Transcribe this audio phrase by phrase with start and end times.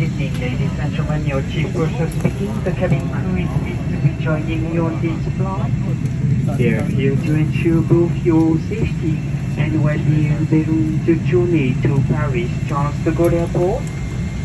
[0.00, 1.26] evening, ladies and gentlemen.
[1.26, 2.52] Your chief purser speaking.
[2.64, 5.72] The cabin crew is pleased to be joining you on this flight.
[6.58, 9.18] They are here to ensure both your safety
[9.58, 13.82] and well-being during the journey to Paris Charles de Gaulle Airport.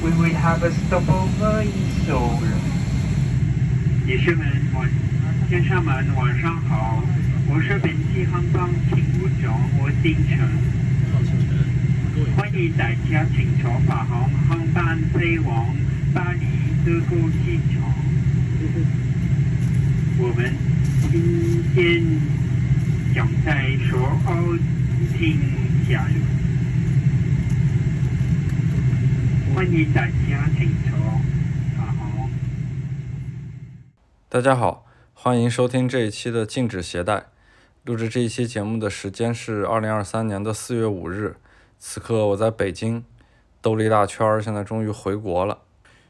[0.03, 1.71] We will have a stopover in
[2.05, 2.39] Seoul.
[4.05, 4.89] 女士们、晚
[5.49, 7.03] 先生们，晚上好。
[7.49, 10.37] 我是本机航班勤务长我丁成。
[12.16, 15.66] 欢迎大家乘坐法航航班飞往
[16.14, 16.46] 巴黎
[16.82, 17.92] 德国机场。
[20.18, 20.54] 我们
[21.10, 22.02] 今天
[23.14, 24.58] 将在首尔
[25.12, 25.38] 停
[25.86, 26.08] 下。
[29.54, 30.96] 欢迎大家乘坐
[31.76, 32.30] 法航。
[34.30, 37.26] 大家好，欢迎收听这一期的禁止携带。
[37.84, 41.36] 录制这一期节目的时间是二零二三年的四月五日，
[41.78, 43.04] 此刻我在北京
[43.60, 45.58] 兜了一大圈儿，现在终于回国了。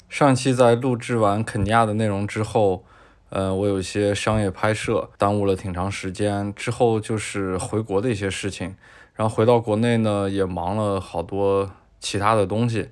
[0.08, 2.84] 上期在录制完肯尼亚的内容之后，
[3.30, 8.76] 呃，我有一些商业拍摄耽误了挺长时间，之后就是回国的一些事情，
[9.14, 12.90] 然后回到国内呢也忙了好多其他的东西，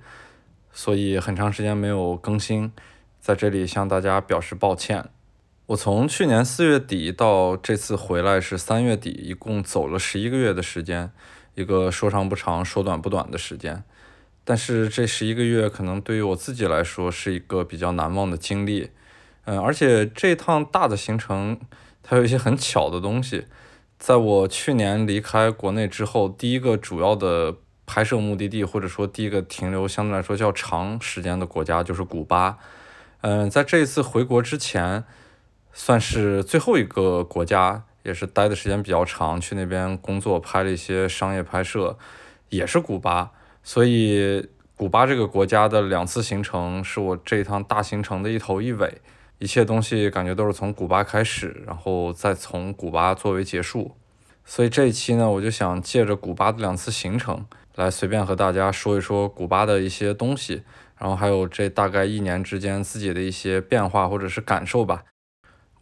[0.73, 2.73] 所以很长时间没有更新，
[3.21, 5.09] 在这里向大家表示抱歉。
[5.67, 11.13] 我从去年四月底到这次回来是三月底，一共走了十一个月的时间，
[11.55, 13.83] 一个说长不长、说短不短的时间。
[14.45, 18.91] 但是这十一个月可能对于我自己来说是一个比较难忘的经历。
[19.45, 21.59] 嗯，而且这趟大的行程
[22.03, 23.47] 它有一些很巧的东西。
[23.99, 32.59] 在我去年离开国内之后，第一个主要的拍摄目的地，或者说第一个停留相对来说较长时间的国家就是古巴。
[33.23, 35.05] 嗯，在这一次回国之前。
[35.77, 41.99] 算是最后一个国家，也是待的时间比较长，去那边工作拍了一些商业拍摄，
[42.51, 43.33] 也是古巴。
[43.63, 49.01] 所以古巴这个国家的两次行程是我这一趟大行程的一头一尾，
[49.39, 53.97] 一切东西感觉都是从古巴开始，然后再从古巴作为结束。
[54.45, 60.63] 所以这一期呢，我就想借着古巴的两次行程，来随便和大家说一说古巴的一些东西，
[60.99, 65.05] 然后还有这大概一年之间自己的一些变化或者是感受吧。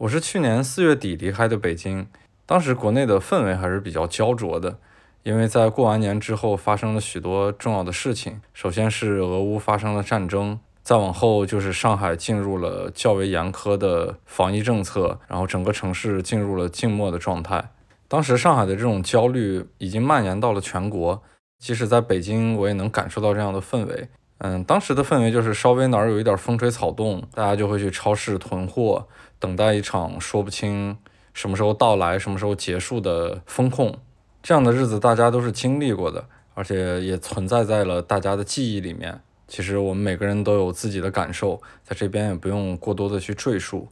[0.03, 2.07] 我是去年四月底离开的北京，
[2.45, 4.77] 当时国内的氛围还是比较焦灼的，
[5.23, 8.41] 因为在过完年之后发生了许多重要的事情。
[8.53, 17.69] 首先是俄乌发生了战争，再往后就是上海进入了较为严苛的防疫政策，然后整个城市进入了静默的状态。
[18.09, 21.23] 当时上海的这种焦虑已经蔓延到了全国，
[21.59, 24.09] 即使在北京，我也能感受到这样的氛围。
[24.39, 29.07] 嗯，当时的氛围就是稍微哪儿有一点风吹草动，大家就会去超市囤货。
[29.43, 30.97] 等待一场说不清
[31.33, 33.93] 什么时候到来、什么时候结束的风控，
[34.41, 39.19] 这样的日子大家都是经历过的，而且也存在在了大家的记忆里面。
[39.45, 43.89] 其实我们每个人都有自己的感受，在这边也不用过多的去赘述。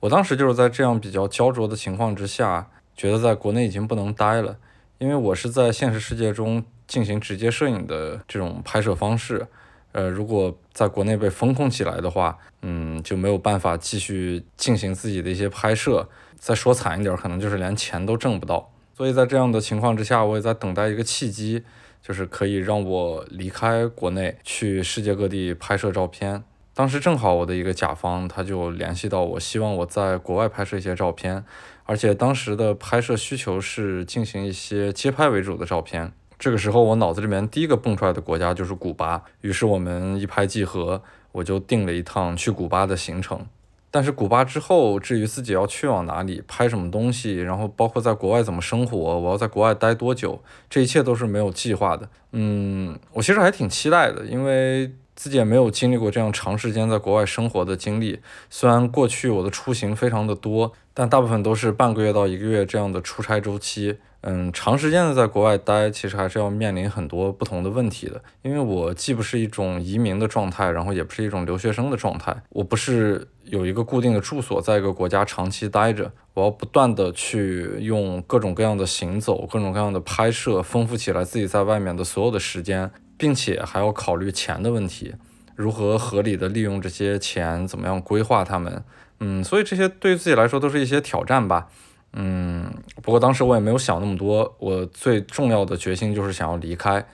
[0.00, 4.56] 我当时就是在这样比较焦灼的情况之下，觉得在国内已经不能待了，
[4.96, 9.46] 因为我是在现实世界中进行直接摄影的这种拍摄方式。
[9.94, 16.08] 呃，如果在国内被封控起来的话，嗯，就没有办法继续进行自己的一些拍摄。
[16.36, 18.72] 再说惨一点，可能就是连钱都挣不到。
[18.92, 21.62] 所以在这样的情况之下，我也在等待一个契机，
[22.02, 26.42] 就是可以让我离开国内，去世界各地拍摄照片。
[26.74, 31.44] 当时正好我的一个甲方他就联系到我，希望我在国外拍摄一些照片，
[31.84, 36.12] 而且当时的拍摄需求是进行一些街拍为主的照片。
[36.38, 41.02] 这个时候，我脑子里面第一个蹦出来的国家就是古巴，于是我们一拍即合，
[41.32, 43.46] 我就定了一趟去古巴的行程。
[43.90, 52.08] 但是古巴之后，至于自己要去往哪里、拍什么东西，然后包括在国外怎么生活，我要在国外待多久，这一切都是没有计划的。
[52.32, 58.18] 嗯，我其实还挺期待的，因为自己也没有经历过这样长时间在国外生活的经历。
[58.50, 63.98] 虽然过去我的出行非常的多，但大部分都是半个月到一个月这样的出差周期。
[64.26, 68.22] 嗯，长时间的在国外待，其实还是要面临很多不同的问题的。
[68.40, 72.34] 因为我既不是一种移民的状态，然后也不是一种留学生的状态。
[72.48, 85.12] 我不是有一个固定的住所，在一个国家长期待着，我要不断的去用各种各样的行走、各种各样的拍摄，丰富起来自己在外面的所有的时间，并且还要考虑钱的问题，
[85.54, 88.82] 如何合理的利用这些钱，怎么样规划他们。
[89.20, 91.68] 嗯，所以这些对于自己来说都是一些挑战吧。
[92.16, 92.72] 嗯，
[93.02, 97.04] 不过当时我也没有想那么多，我最重要的决心就是想要离开，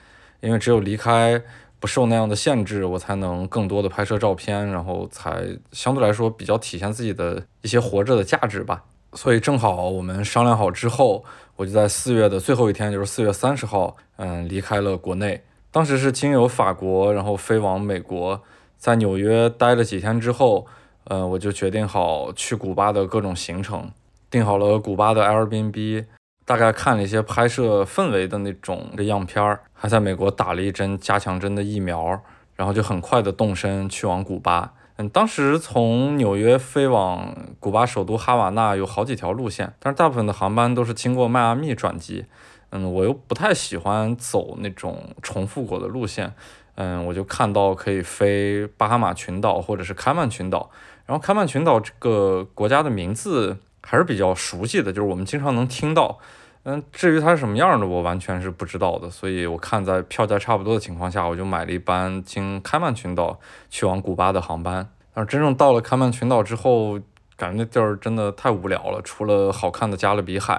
[0.41, 1.41] 因为只有离开，
[1.79, 8.83] 不受那样的限制，我才能更多的拍摄照片，然后才相对来说比较体现自己的一些活着的价值吧。
[9.13, 11.25] 所以正好我们商量好之后，
[11.55, 15.41] 我就在四月的最后一天，就是四月三十号，嗯，离开了国内。
[15.71, 18.41] 当时是经由法国，然后飞往美国，
[18.77, 20.67] 在纽约待了几天之后，
[21.05, 23.91] 呃，我就决定好去古巴的各种行程，
[24.31, 26.05] 订好了古巴的 Airbnb，
[26.45, 32.21] 大概看了一些拍摄氛围的那种的样片儿，还在美国打了一针加强针的疫苗，
[32.55, 34.73] 然后就很快的动身去往古巴。
[34.95, 42.25] 嗯，当时从纽约飞往古巴首都哈瓦那有好几条路线，但是大部分的航班都是经过迈阿密转机。
[42.69, 46.33] 嗯，我又不太喜欢走那种重复过的路线。
[46.75, 50.69] 嗯，我就看到可以飞巴哈马群岛或者是开曼群岛，
[51.05, 56.19] 然后开曼群岛这个国家的名字还是比较熟悉的，就是我们经常能听到。
[56.63, 59.09] 嗯，至于它是什么样的，我完全是不知道的。
[59.09, 63.39] 所以我看在票价差不多的情况下，我就买了一班经开曼群岛
[63.69, 64.87] 去往古巴的航班。
[65.13, 66.99] 但是真正到了开曼群岛之后，
[67.35, 70.53] 感觉那地儿真的太无聊了，除了好看的加勒比海，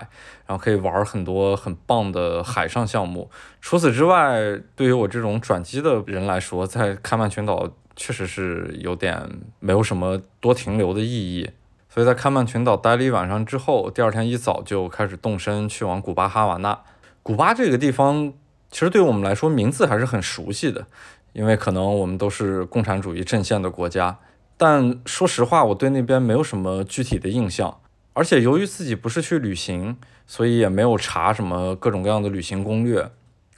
[0.44, 3.30] 然后可以玩很多很棒的海上项目。
[3.60, 9.22] 除此之外，对于我这种转机的人来说，在开曼群岛确实是有点
[9.60, 11.48] 没有什么多停留的意义。
[11.92, 16.78] 所以在开曼群岛待了一晚上之后，第二天一早就开始动身去往古巴哈瓦那。
[17.22, 18.32] 古巴这个地方
[18.70, 20.86] 其实对我们来说名字还是很熟悉的，
[21.34, 24.18] 因为可能我们都是共产主义阵线的国家。
[24.56, 27.78] 但说实话，我对那边没有什么具体的印象，
[28.14, 33.10] 而且由于自己不是去旅行，所以也没有查什么各种各样的旅行攻略。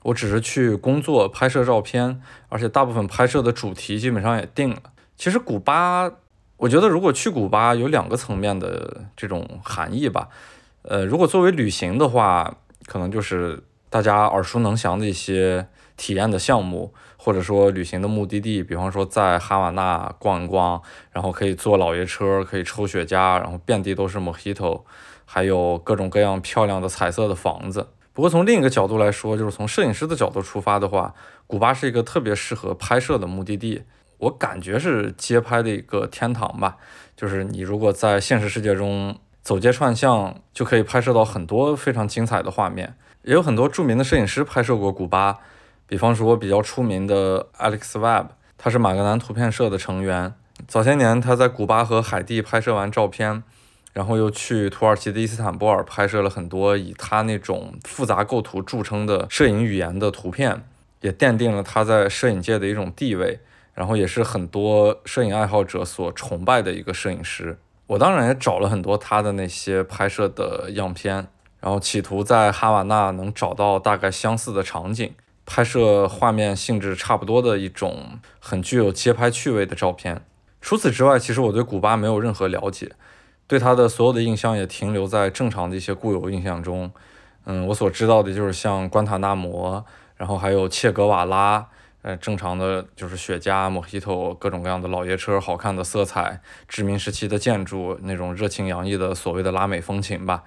[0.03, 4.83] 我只是去工作、拍摄照片，而且大部分拍摄的主题基本上也定了。
[5.17, 6.11] 其实古巴，
[6.57, 10.29] 我觉得如果去古巴有两个层面的这种含义吧。
[10.83, 12.57] 呃，如果作为旅行的话，
[12.87, 15.67] 可能就是大家耳熟能详的一些
[15.97, 16.93] 体验的项目。
[17.17, 24.83] 或者说旅行的目的地，比方说在哈瓦那逛一逛，然后可以坐老爷车，可以抽雪茄，然后遍地都是 Mojito，
[25.25, 27.89] 还有各种各样漂亮的彩色的房子。
[28.13, 31.15] 不过从另一个角度来说，就是从摄影师的角度出发的话，
[31.47, 33.85] 古巴是一个特别适合拍摄的目的地。
[34.25, 36.77] 我感觉是街拍的一个天堂吧。
[37.17, 42.95] 就是你如果在现实世界中走街串巷，就可以拍摄到很多非常精彩的画面。
[43.23, 45.39] 也有很多著名的摄影师拍摄过古巴。
[45.87, 50.33] 比方说比较出名的 Alex Webb，他是马格南图片社的成员。
[50.67, 53.43] 早些年他在古巴和海地拍摄完照片，
[53.93, 60.67] 然后又去土耳其的伊斯坦布尔拍摄了很多以他那种复杂构图著称的摄影语言的图片，
[61.03, 63.41] 也奠定了他在摄影界的一种地位。
[63.75, 67.59] 然后也是很多摄影爱好者所崇拜的一个摄影师。
[67.87, 71.27] 我当然也找了很多他的那些拍摄的样片，
[71.61, 75.13] 然后企图在哈瓦那能找到大概相似的场景。
[75.47, 80.23] 拍摄画面性质差不多的一种很具有街拍趣味的照片。
[80.63, 82.93] 除此之外，其实我对古巴没有任何了解，
[83.47, 86.91] 对它的所有的印象也停留在正常的一些固有印象中。
[87.45, 89.85] 嗯，我所知道的就是像关塔那摩，
[90.17, 91.67] 然后还有切格瓦拉，
[92.05, 100.45] 呃，正常的就是雪茄、莫希托，各种各样的老爷车，好看的色彩，殖民时期的建筑，那种热情洋溢的所谓的拉美风情吧。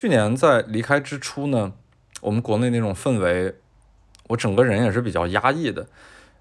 [0.00, 1.72] 去年在离开之初呢，
[2.20, 3.56] 我们国内那种氛围。
[4.28, 5.86] 我整个人也是比较压抑的，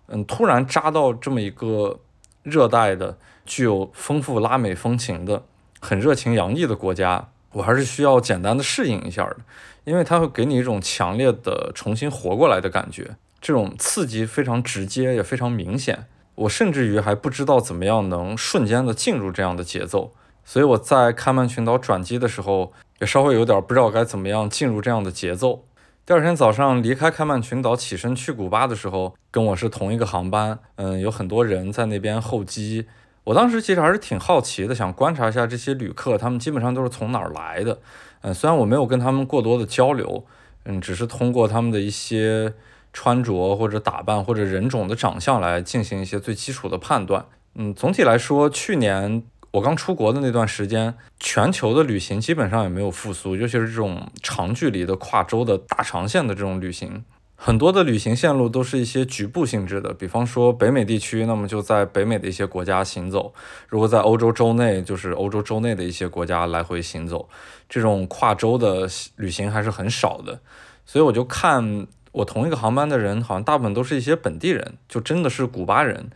[0.08, 2.00] 嗯，突然扎到这么一个
[2.42, 5.44] 热带的、具有丰富拉美风情的、
[5.82, 9.38] 很热情洋溢的国家，我还是需要简单的适应一下的，
[9.84, 16.06] 因为它会给你一种强烈的重新活过来的感觉，这种刺激非常直接，也非常明显。
[16.36, 20.14] 我甚至于还不知道怎么样能瞬间的进入这样的节奏，
[20.46, 25.66] 所以我在开曼群岛转机的时候，也稍微有点不知道该怎么样进入这样的节奏。
[26.06, 30.58] 第二天早上离开开曼群岛，起身去古巴的时候，跟我是同一个航班。
[30.78, 32.86] 嗯，有很多人在那边候机。
[33.26, 37.80] 我当时其实还是挺好奇的，想观察一下这些旅客，他们基本上都是从哪儿来的。
[38.22, 40.26] 嗯，虽然我没有跟他们过多的交流，
[40.64, 42.54] 嗯，只是通过他们的一些
[42.94, 47.26] 穿着或者打扮或者人种的长相来进行一些最基础的判断。
[47.56, 49.24] 嗯，总体来说，去年。
[49.54, 63.32] 我刚出国的那段时间，全球的旅行基本上也没有复苏，尤其是这种长距离的跨州的大长线的这种旅行，很多的旅行线路都是一些局部性质的，比方说北美地区，那么就在北美的一些国家行走；
[63.70, 67.30] 如果在欧洲州内，就是欧洲州内的一些国家来回行走。
[67.70, 70.40] 这种跨州的旅行还是很少的，
[70.84, 76.10] 所以我就看我同一个航班的人，好像大部分都是一些本地人，就真的是古巴人。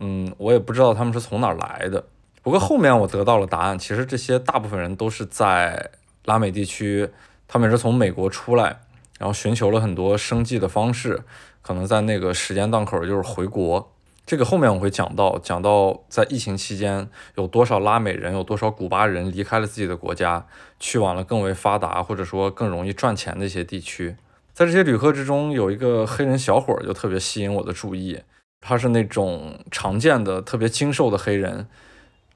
[0.00, 2.04] 嗯，我也不知道他们是从哪儿来的。
[2.42, 5.90] 不过后面我得到了答案，其实这些大部分人都是在
[6.24, 7.08] 拉美地区，
[7.46, 8.80] 他们是从美国出来，
[9.18, 11.22] 然后寻求了很多生计的方式，
[11.62, 13.92] 可能在那个时间档口就是回国。
[14.26, 20.46] 这个后面我会讲到，讲到在疫情期间有多少拉美人，有多少古巴人离开了自己的国家，
[20.78, 24.16] 去往了更为发达或者说更容易赚钱的一些地区。
[24.58, 28.18] 在这些旅客之中，有一个黑人小伙就特别吸引我的注意。
[28.60, 31.68] 他是那种常见的特别精瘦的黑人，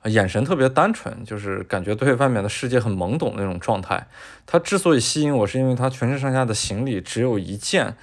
[0.05, 4.07] 眼神特别单纯，就是感觉对外面的世界很懵懂那种状态。
[4.47, 7.97] 他之所以吸引我，是因为他全身上下的行李只有一件，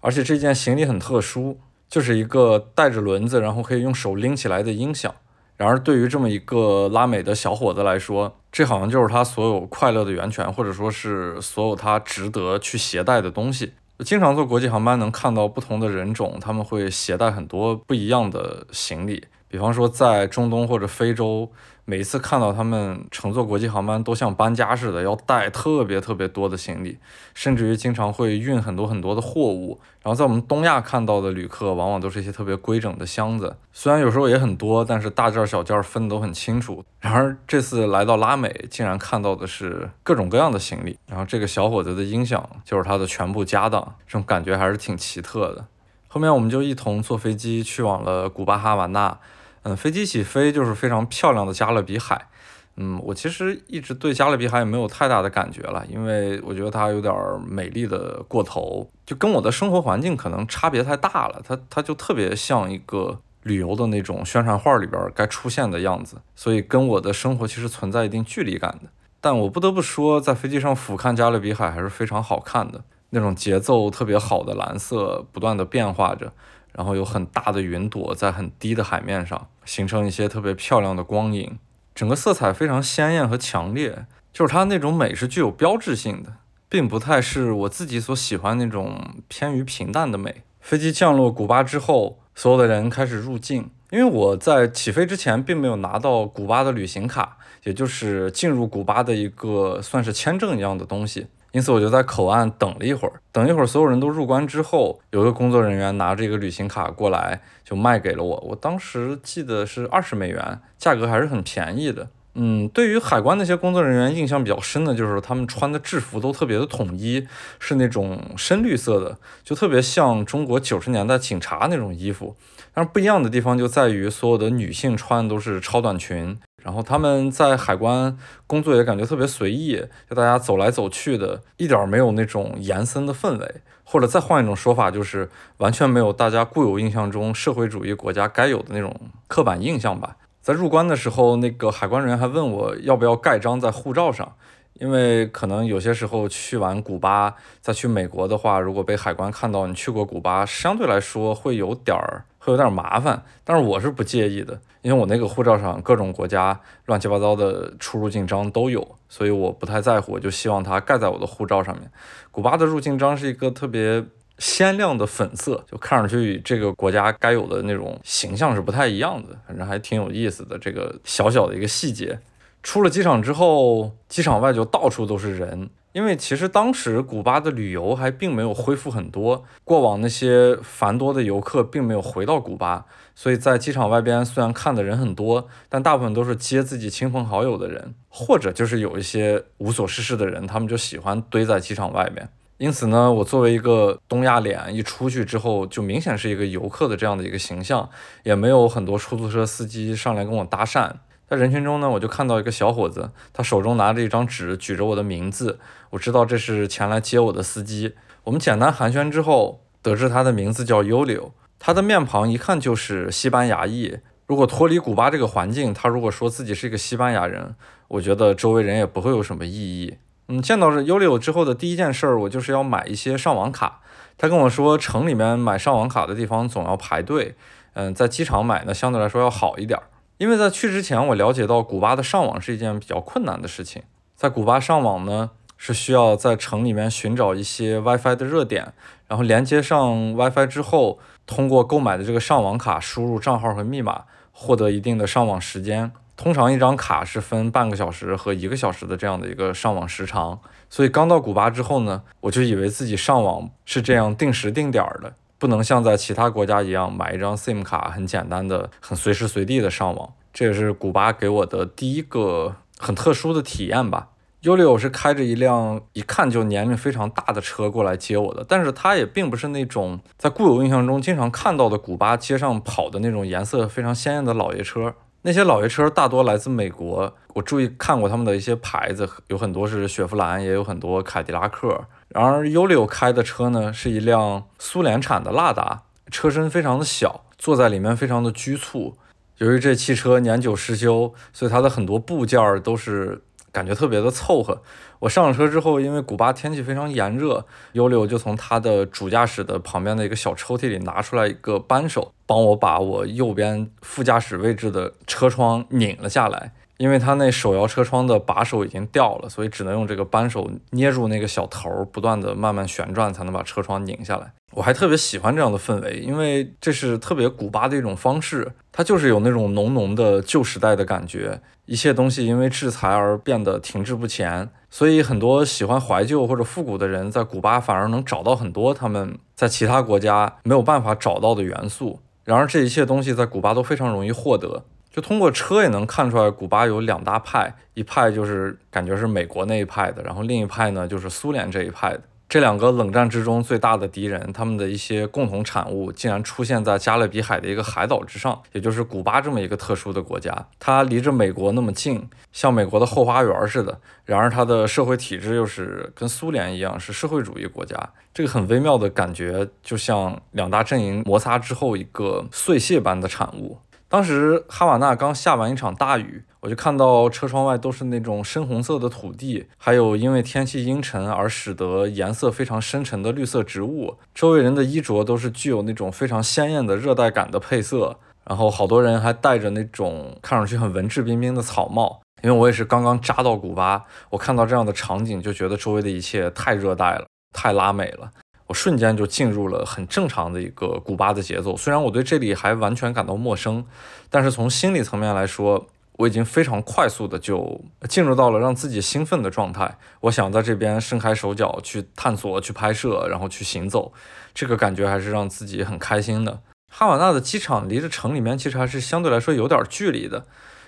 [0.00, 5.14] 而且这件行李很特殊，就是一个带着轮子，然后可以用手拎起来的音响。
[5.56, 13.72] 然而，对于这么一个拉美的小伙子来说，这好像就是他所有快乐的源泉，或者说是所有他值得去携带的东西。
[14.04, 19.24] 经常坐国际航班，能看到不同的人种，他们会携带很多不一样的行李。
[19.52, 21.52] 比方说，在中东或者非洲。
[21.84, 26.96] 每一次看到他们乘坐国际航班，都像搬家似的，要带特别特别多的行李，
[27.34, 29.80] 甚至于经常会运很多很多的货物。
[30.00, 36.84] 然后在我们东亚看到的旅客，往往都是一些特别规整的箱子，虽然有时候也很多，但是大件儿小件儿分得都很清楚。
[37.00, 40.96] 然而这次来到拉美，竟然看到的是各种各样的行李。
[41.08, 45.66] 然后这个小伙子的音响就是他的全部家当，这种感觉还是挺奇特的。
[46.06, 49.18] 后面我们就一同坐飞机去往了古巴哈瓦那。
[49.62, 52.28] 嗯，飞机起飞就是非常漂亮的加勒比海。
[52.76, 57.14] 嗯，我其实一直对加勒比海也没有太大的感觉了，因为我觉得它有点
[57.46, 61.42] 美丽的过头，就跟我的生活环境可能差别太大了。
[61.46, 68.88] 它它就特别像一个旅游的那种宣传画里边该出现的样子，所以跟我的生活其实存在一定距离感的。
[69.20, 76.32] 但我不得不说，在飞机上俯瞰加勒比海还是非常好看的，那种节奏特别好的蓝色不断的变化着。
[76.72, 81.58] 然后有很大的云朵在很低的海面上形成一些特别漂亮的光影，
[81.94, 86.34] 整个色彩非常鲜艳和强烈，就是它那种美是具有标志性的，
[86.68, 88.98] 并不太是我自己所喜欢那种
[89.28, 90.42] 偏于平淡的美。
[90.60, 101.26] 飞机降落古巴之后，所有的人开始入境，因为我在起飞之前并没有拿到古巴的旅行卡，也就是进入古巴的一个算是签证一样的东西。
[101.52, 108.44] 因此我就在口岸等了一会儿，等一会儿所有人都入关之后，有一个工作人员拿着一个旅行卡过来，就卖给了我。
[108.48, 112.08] 我当时记得是二十美元，价格还是很便宜的。
[112.34, 117.26] 嗯，对于海关那些工作人员印象比较深的就是他们穿的制服都特别的统一，
[117.58, 122.34] 是那种深绿色的，就特别像中国九十年代警察那种衣服。
[122.74, 126.38] 但是不一样的地方就在于所有的女性穿的都是超短裙。
[126.62, 138.94] 然后他们在海关工作也感觉特别随意，就大家走来走去的，一点没有那种严森的氛围，或者再换一种说法，就是完全没有大家固有印象中社会主义国家该有的那种
[139.26, 140.16] 刻板印象吧。
[140.42, 144.34] 在入关的时候，那个海关人员还问我要不要盖章在护照上，
[144.74, 152.24] 因为可能有些时候去完古巴再去美国的话，如果被海关看到你去过古巴，相对来说会有点儿。
[152.44, 161.88] 会有点麻烦，但是我是不介意的，因为我那个护照上各种国家乱七八糟的出入境章都有，所以我不太在乎，我就希望它盖在我的护照上面。
[162.32, 164.04] 古巴的入境章是一个特别
[164.38, 170.58] 鲜亮的粉色，就看上去与这个国家该有的那种形象是不太一样的，反正还挺有意思的。
[170.58, 172.18] 这个小小的一个细节，
[172.62, 175.70] 出了机场之后，机场外就到处都是人。
[175.92, 192.26] 因为其实当时古巴的旅游还并没有恢复很多，过往那些繁多的游客并没有回到古巴，所以在机场外边虽然看的人很多，但大部分都是接自己亲朋好友的人，或者就是有一些无所事事的人，他们就喜欢堆在机场外面。
[192.62, 197.90] 因此呢，我作为一个东亚脸，一出去之后就明显是一个游客的这样的一个形象，
[198.22, 200.88] 也没有很多出租车司机上来跟我搭讪。
[201.26, 205.58] 在人群中呢，我就看到一个小伙子，他手中拿着一张纸，举着我的名字。
[205.90, 207.94] 我知道这是前来接我的司机。
[208.22, 211.18] 我们简单寒暄之后，得知他的名字叫尤里
[211.58, 213.98] 他的面庞一看就是西班牙裔。
[214.28, 217.56] 如果脱离古巴这个环境，他如果说自己是一个西班牙人，
[217.88, 219.94] 我觉得周围人也不会有什么异议。
[220.32, 223.80] 嗯，见到这尤里之后的第一件事儿，我就是要买一些上网卡。
[224.16, 227.34] 他跟我说，城里面买上网卡的地方总要排队。
[227.74, 229.78] 嗯，在机场买呢，相对来说要好一点。
[230.16, 233.82] 因为在去之前，我了解到古巴的上网是一件比较困难的事情。
[234.16, 238.72] 在古巴上网呢，是需要在城里面寻找一些 WiFi 的热点，
[239.08, 245.92] 然后连接上 WiFi 之后，通过购买的这个上网卡输入账号和密码，获得一定的上网时间。
[246.16, 250.38] 通常一张卡是分半个小时和一个小时的这样的一个上网时长。
[250.70, 255.14] 所以刚到古巴之后呢，我就以为自己上网是这样定时定点的。
[255.38, 260.12] 不能像在其他国家一样买一张 SIM 卡，很简单的、很随时随地的上网。
[260.32, 264.10] 这也是古巴给我的第一个很特殊的体验吧。
[264.42, 274.94] 尤里欧是开着一辆一看就年龄非常大的车过来接我的，但是他也并不是那种在固有印象中经常看到的古巴街上跑的那种颜色非常鲜艳的老爷车。
[275.24, 281.84] 那些老爷车大多来自美国，我注意看过他们的一些牌子，有很多是雪佛兰，也有很多凯迪拉克。
[282.08, 288.96] 然而，尤里欧开的车呢，是一辆苏联产的拉达，车身非常的小，坐在里面非常的拘促。
[289.38, 294.60] 由于这汽车年久失修，所以它的很多部件儿都是感觉特别的凑合。
[294.98, 306.52] 我上了车之后，因为古巴天气非常炎热，尤里就从他的主驾驶的旁边的一个小抽屉里拿出来一个扳手，帮我把我右边副驾驶位置的车窗拧了下来。
[306.78, 314.32] 因为他那手摇车窗的把手已经掉了，所以只能用这个扳手捏住那个小头儿，不断的慢慢旋转，才能把车窗拧下来。
[314.52, 321.40] 我还特别喜欢这样的氛围，因为这是特别古巴的一种方式，它就是有那种浓浓的旧时代的感觉。
[321.66, 332.00] 一切东西因为制裁而变得停滞不前，所以很多喜欢怀旧或者复古的人在古巴反而能找到很多他们在其他国家没有办法找到的元素。
[332.24, 334.64] 然而，这一切东西在古巴都非常容易获得。
[334.90, 342.02] 就通过车也能看出来，古巴有两大派，一派就是感觉是美国那一派的，然后另一派呢就是苏联这一派的。
[342.32, 350.46] 这两个冷战之中最大的敌人，他们的一些共同产物竟然出现在加勒比海的一个海岛之上，也就是古巴这么一个特殊的国家。
[350.58, 353.78] 它离着美国那么近，像美国的后花园似的。
[354.06, 357.76] 然而它的社会体制又是跟苏联一样，是社会主义国家。
[358.14, 363.58] 这个很微妙的感觉，就像两大阵营摩擦之后一个碎屑般的产物。
[363.90, 373.96] 当时哈瓦那刚下完一场大雨，我就看到车窗外都是那种深红色的土地，还有因为天气阴沉而使得颜色非常深沉的绿色植物。
[374.12, 382.02] 周围人的衣着都是具有那种非常鲜艳的热带感的配色，然后好多人还戴着那种看上去很文质彬彬的草帽。
[382.24, 388.10] 因为我也是刚刚扎到古巴，我看到这样的场景就觉得周围的一切太热带了，太拉美了。
[388.48, 393.64] 我瞬间就进入了很正常的一个古巴的节奏，虽然我对这里还完全感到陌生，
[394.10, 395.66] 但是从心理层面来说，
[395.98, 399.78] 我已经非常快速的就进入到了让自己兴奋的状态。
[400.00, 403.92] 我想在这边伸开手脚去探索、去拍摄，然后去行走，
[404.34, 406.40] 这个感觉还是让自己很开心的。
[406.70, 410.24] 哈瓦那的机场离着城里面其实还是相对来说有点距离的，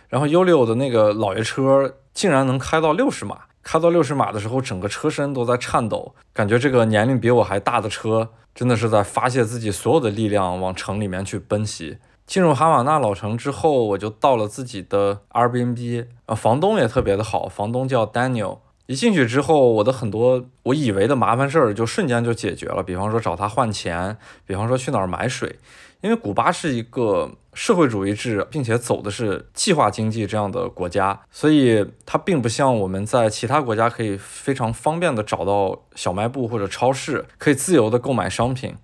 [0.09, 3.41] 然后 u 六的那个老爷车竟然能开到六十码。
[3.63, 11.97] 开到六十码的时候，整个车身都在颤抖，感觉这个年龄比我还大的车真的是在发泄自己所有的力量往城里面去奔袭。
[12.27, 18.59] 进入哈瓦那老城之后，我就到了自己的 Airbnb，啊，房东也特别的好，房东叫 Daniel。
[18.87, 25.59] 一进去之后，我的很多我以为的麻烦事儿就瞬间就解决了，比方说找他换钱，比方说去哪儿买水。
[26.03, 38.75] 因为古巴是一个社会主义制，并且走的是计划经济这样的国家，所以它并不像我们在其他国家可以非常方便的找到小卖部或者超市，可以自由的购买商品。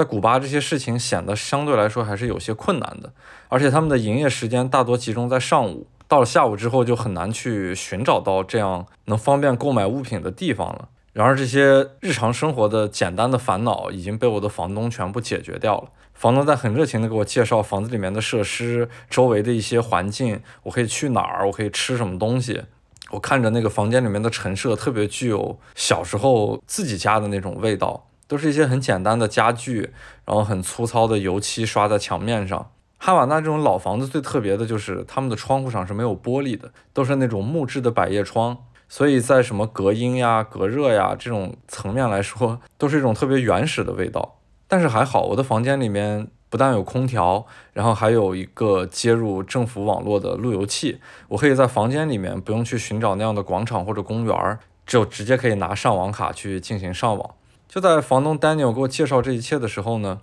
[0.00, 3.12] 在古巴，这些事情显得相对来说还是有些困难的，
[3.48, 10.88] 而且他们的营业时间大多集中在上午，到了下午之后就很难去寻找到这样能方便购买物品的地方了。
[11.12, 15.90] 然而，这些日常生活的简单的烦恼已经被我的房东全部解决掉了。
[16.14, 22.62] 房东在很热情地给我介绍房子里面的设施、周围的一些环境，我可以去哪儿，我可以吃什么东西。
[23.10, 29.90] 我看着那个房间里面的陈设，特别具有小时候自己家的那种味道，都是一些很简单的家具，
[30.24, 32.70] 然后很粗糙的油漆刷在墙面上。
[32.96, 38.56] 哈瓦那这种老房子最特别的就是他们的窗户上是没有玻璃的，都是那种木质的百叶窗。
[38.88, 44.36] 所以在什么隔音呀、隔热呀这种层面来说， 都是一种特别原始的味道。
[44.68, 57.34] 但是还好，我的房间里面不但有空调，然后还有一个接入政府网络的路由器，我可以在房间里面不用去寻找那样的广场或者公园，就直接可以拿上网卡去进行上网。
[57.70, 60.20] 就在房东 Daniel 给我介绍这一切的时候呢。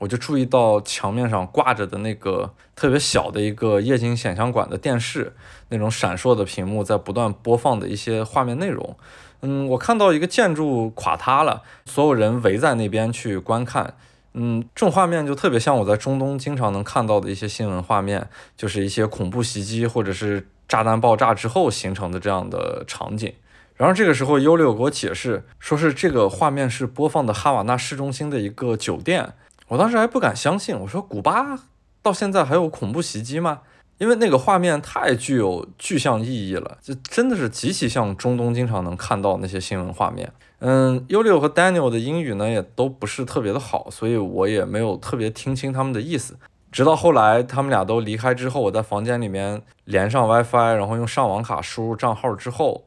[0.00, 5.34] 我就注意到墙面上挂着的那个特别小的一个液晶显像管的电视，
[5.70, 8.96] 那种闪烁的屏幕在不断播放的一些画面内容。
[9.40, 13.94] 嗯，我看到一个建筑垮塌了，所有人围在那边去观看。
[14.34, 23.34] 嗯，这种画面就特别像我在中东经常能看到的一些新闻画面，就是一些恐怖袭击或者是炸弹爆炸之后形成的这样的场景。
[23.78, 29.32] 然后这个时候，优六给我解释，说是这个画面是播放的哈瓦那市中心的一个酒店。
[29.68, 31.58] 我当时还不敢相信，我说古巴
[32.02, 33.60] 到现在还有恐怖袭击吗？
[33.98, 40.32] 因为那个画面太具有具象意义了，就真的是极其像中东经常能看到那些新闻画面。
[40.58, 46.36] 嗯，U 六和 Daniel 的英语呢也都不是特别的好，所以我也没有特别听清他们的意思。
[46.72, 52.84] 直到后来他们俩都离开之后，我在房间里面连上 WiFi，然后用上网卡输入账号之后，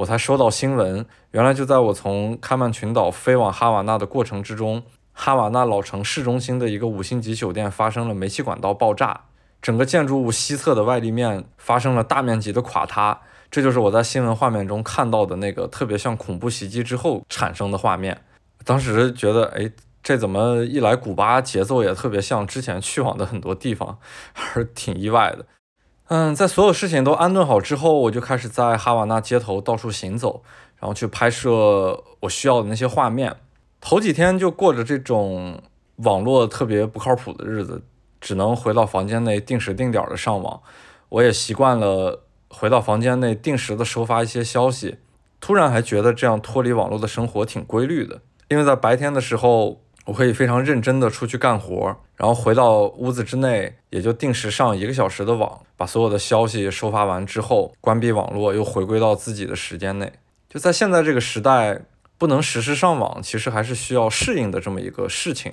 [0.00, 1.04] 我才收到新闻。
[1.32, 4.82] 原来就在我从开曼群岛飞往哈瓦那的过程之中。
[5.12, 9.24] 哈瓦那老城市中心的一个五星级酒店发生了煤气管道爆炸，
[9.60, 18.22] 整个建筑物西侧的外立面发生了大面积的垮塌，这就是我在新闻画面中看到的那个特别像恐怖袭击之后产生的画面。
[18.64, 19.70] 当时觉得，哎，
[20.02, 23.98] 这怎么一来古巴节奏也特别像之前去往的很多地方，
[24.32, 25.44] 还是挺意外的。
[26.10, 30.42] 嗯，在所有事情都安顿好之后，我就开始在哈瓦那街头到处行走，
[30.80, 33.36] 然后去拍摄我需要的那些画面。
[33.80, 35.62] 头几天就过着这种
[35.98, 37.84] 网络特别不靠谱的日子，
[38.20, 40.60] 只能回到房间内定时定点的上网。
[41.10, 44.98] 我也习惯了回到房间内定时的收发一些消息。
[45.40, 49.80] 突然还觉得这样脱离网络的生活挺规律的，因为在白天的时候。
[50.06, 60.12] 我可以非常认真地出去干活，然后回到屋子之内，也就定时上一个小时的网，把所有的消息收发完之后，关闭网络，又回归到自己的时间内。
[60.48, 61.82] 就在现在这个时代，
[62.18, 65.52] 不能实时上网，其实还是需要适应的这么一个事情。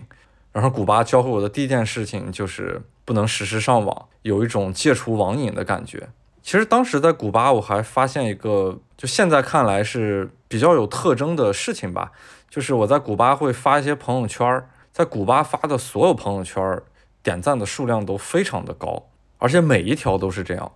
[0.53, 6.09] 然后古巴教会我的第一件事情就是不能实时上网，有一种戒除网瘾的感觉。
[6.41, 12.11] 其实当时在古巴，我还发现一个，就现在看来是比较有特征的事情吧。
[12.57, 16.81] 就是我在古巴会发一些朋友圈，在古巴发的所有朋友圈
[17.21, 20.71] 点赞的数量都非常的高，而且每一条都是这样。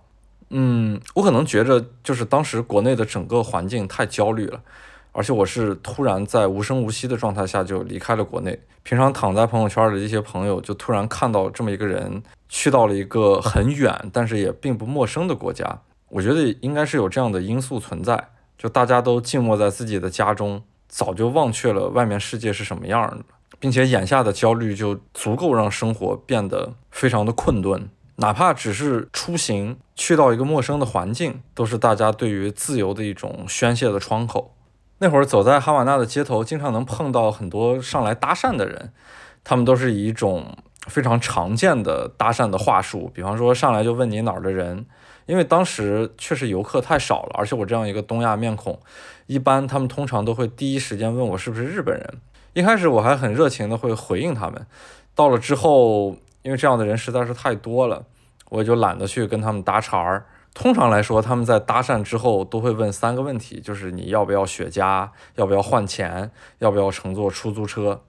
[0.50, 4.62] 嗯，我可能觉着就是当时国内的整个环境太焦虑了，
[5.10, 8.60] 而且我是突然在无声无息的状态下就离开了国内。
[8.84, 20.62] 平常躺在朋友圈的一些朋友就突然看到这么一个人去到了一个很远但是也并不陌生的国家，我觉得应该是有这样的因素存在，就大家都静默在自己的家中。
[20.92, 23.24] 早就忘却了外面世界是什么样的，
[23.58, 27.88] 并且眼下的焦虑就足够让生活变得非常的困顿。
[28.16, 34.54] 哪怕只是出行去到一个陌生的环境，都是大家对于自由的一种宣泄的窗口。
[34.98, 38.92] 那会儿走在哈瓦那的街头，经常能碰到很多上来搭讪的人，
[39.42, 40.54] 他们都是以一种
[40.88, 44.84] 非常常见的搭讪的话术，比方说上来就问你哪儿的人。
[45.26, 48.76] 因为当时确实游客太少了，而且我这样一个东亚面孔，
[49.26, 52.14] 一般他们通常都会第一时间问我是不是日本人。
[52.52, 54.66] 一开始我还很热情的会回应他们，
[55.14, 58.04] 到了之后，因为这样的人实在是太多了，
[58.50, 60.26] 我就懒得去跟他们搭茬儿。
[60.54, 68.02] 通常来说，他们在搭讪之后都会问三个问题，就是你要不要雪茄，要不要换钱，要不要乘坐出租车。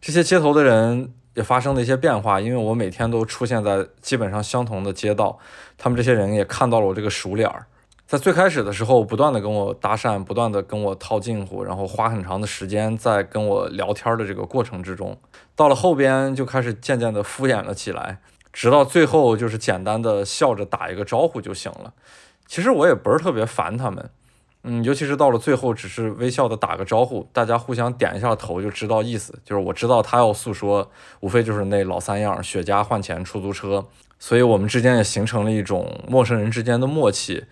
[0.00, 1.12] 这些街头的人。
[1.34, 5.38] 也发生了一些变化，因为我每天都出现在基本上相同的街道，
[5.78, 7.64] 他们这些人也看到了我这个熟脸儿。
[8.10, 15.16] 在最开始的时候，不断的跟我搭讪，不断的跟我套近乎，然后花很长的时间在跟我聊天的这个过程之中，
[15.54, 18.18] 到了后边就开始渐渐的敷衍了起来，
[18.52, 21.94] 直到最后就是简单的笑着打一个招呼就行了。
[22.48, 24.10] 其实我也不是特别烦他们。
[24.64, 29.38] 嗯，尤其是到了最后，只是微笑的打个招呼，大家互相点一下头就知道意思。
[29.44, 33.86] 就是我知道他要诉说，无非就是那老三样：雪茄、换钱、出租车。
[34.18, 37.44] 所以我们之间也形成了一种陌生人之间的默契，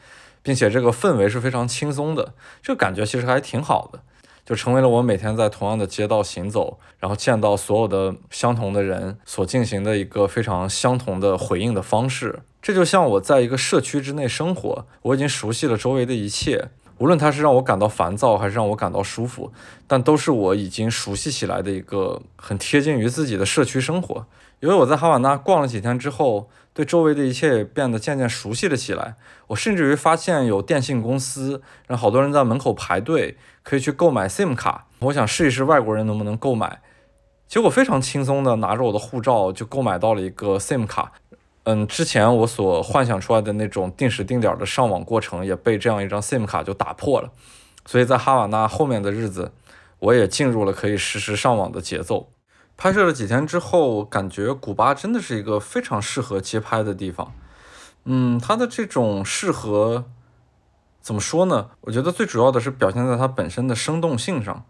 [0.49, 2.33] 并且这个氛围是非常轻松的，
[2.63, 4.01] 这个感觉其实还挺好的，
[4.47, 12.41] 就成为了我每天在同样的街道行走，然后见到所有的相同的人所进行的一个非常相同的回应的方式。
[12.63, 16.71] 这就像我在一个社区之内生活，我已经熟悉了周围的一切。
[16.97, 19.53] 无论它是让我感到烦躁，还是让我感到舒服，
[19.87, 24.25] 但都是我已经熟悉起来的一个很贴近于自己的社区生活。
[24.61, 29.17] 因为我在哈瓦那逛了几天之后，对周围的一切也变得渐渐熟悉了起来。
[29.49, 34.87] 我甚至于发现有电信公司让好多人在门口排队，可以去购买 SIM 卡。
[35.01, 36.81] 我想试一试外国人能不能购买，
[37.49, 41.11] 结果非常轻松的拿着我的护照就购买到了一个 SIM 卡。
[41.65, 47.33] 嗯，之前我所幻想出来的那种定时定点的上网过程也被这样一张 SIM 卡就打破了，
[47.87, 49.51] 所以在哈瓦那后面的日子，
[49.99, 52.29] 我也进入了可以实时上网的节奏。
[52.79, 57.35] 拍摄了几天之后，感觉古巴真的是一个非常适合街拍的地方。
[58.05, 60.05] 嗯，它的这种适合
[61.03, 61.71] 怎么说呢？
[61.81, 64.65] 我觉得最主要的是表现在它本身的生动性上。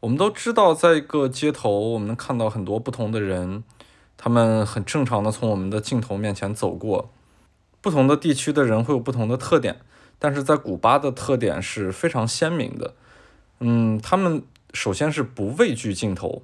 [0.00, 3.64] 我们都知道，在一个街头，我们能看到很多不同的人。
[4.18, 7.10] 他们很正常的从我们的镜头面前走过，
[7.80, 9.80] 不同的地区的人会有不同的特点，
[10.18, 12.94] 但是在古巴的特点是非常鲜明的。
[13.60, 14.42] 嗯，他们
[14.74, 16.42] 首先是不畏惧镜头，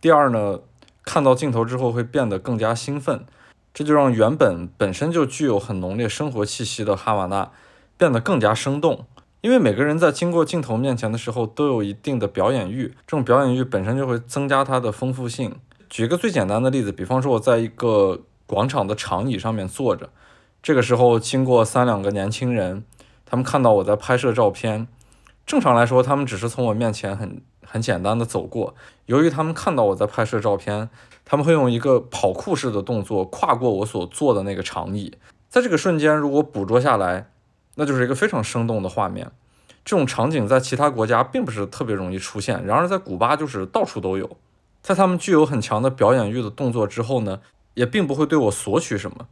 [0.00, 0.60] 第二呢，
[1.04, 3.24] 看到镜头之后会变得更加兴奋，
[3.72, 7.50] 这就让原本本身就具有很浓烈生活气息的哈瓦那
[7.96, 9.06] 变得更加生动。
[9.42, 15.54] 因为每个人在经过镜头面前的时候都有一定的表演欲，这种表演欲本身就会增加它的丰富性。
[15.88, 20.10] 举一个最简单的例子，比方说我在一个广场的长椅上面坐着，
[20.62, 22.82] 这个时候经过三两个年轻人，
[23.24, 24.88] 他们看到我在拍摄照片，
[25.46, 28.74] 正常来说他们只是从我面前很很简单的走过，
[29.06, 30.88] 由于他们看到我在拍摄照片，
[31.24, 35.12] 他们会用一个跑酷式的动作跨过我所坐的那个长椅，
[35.48, 37.30] 在这个瞬间如果捕捉下来，
[37.74, 39.30] 那就是一个非常生动的画面。
[39.84, 44.36] 这种场景在其他国家并不是特别容易出现，然而在古巴就是到处都有。
[44.82, 47.40] 在他们具有很强的表演欲的动作之后呢，
[47.74, 49.26] 也并不会对我索取什么。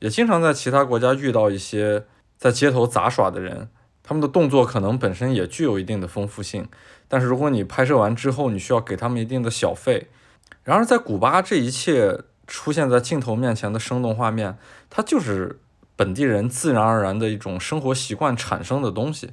[0.00, 2.04] 也经常在其他国家遇到一些
[2.36, 3.68] 在街头杂耍的人，
[4.02, 6.68] 他们的动作可能本身也具有一定的丰富性，
[7.08, 10.08] 但是如果你拍摄完之后，你需要给他们一定的小费。
[10.62, 14.56] 然而在古巴，这一切出现在镜头面前的生动画面，
[14.88, 15.60] 它就是
[15.96, 19.30] 本地人自然而然的一种生活习惯产生的东西。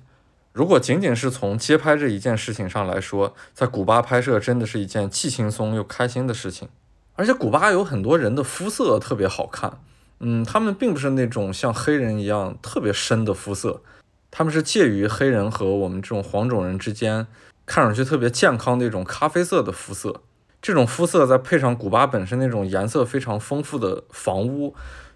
[0.54, 6.68] 如果仅仅是从街拍这一件事情上来说，在古巴拍摄真的是一件既轻松又开心的事情。
[7.16, 9.80] 而且古巴有很多人的肤色特别好看，
[10.20, 13.82] 嗯，他们并不是那种像黑人一样特别深的肤色，
[14.30, 17.28] 他们是介于黑人和我们这种黄种人之间，
[17.72, 20.20] 看上去特别健康的一种咖啡色的肤色。
[20.62, 24.76] 这种肤色再配上古巴本身那种颜色非常丰富的房屋，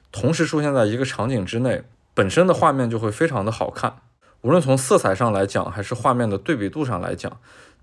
[0.09, 3.97] 同时出现在一个场景之内，本身的画面就会非常的好看。
[4.39, 7.29] 无论从色彩上来讲，还是画面的对比度上来讲，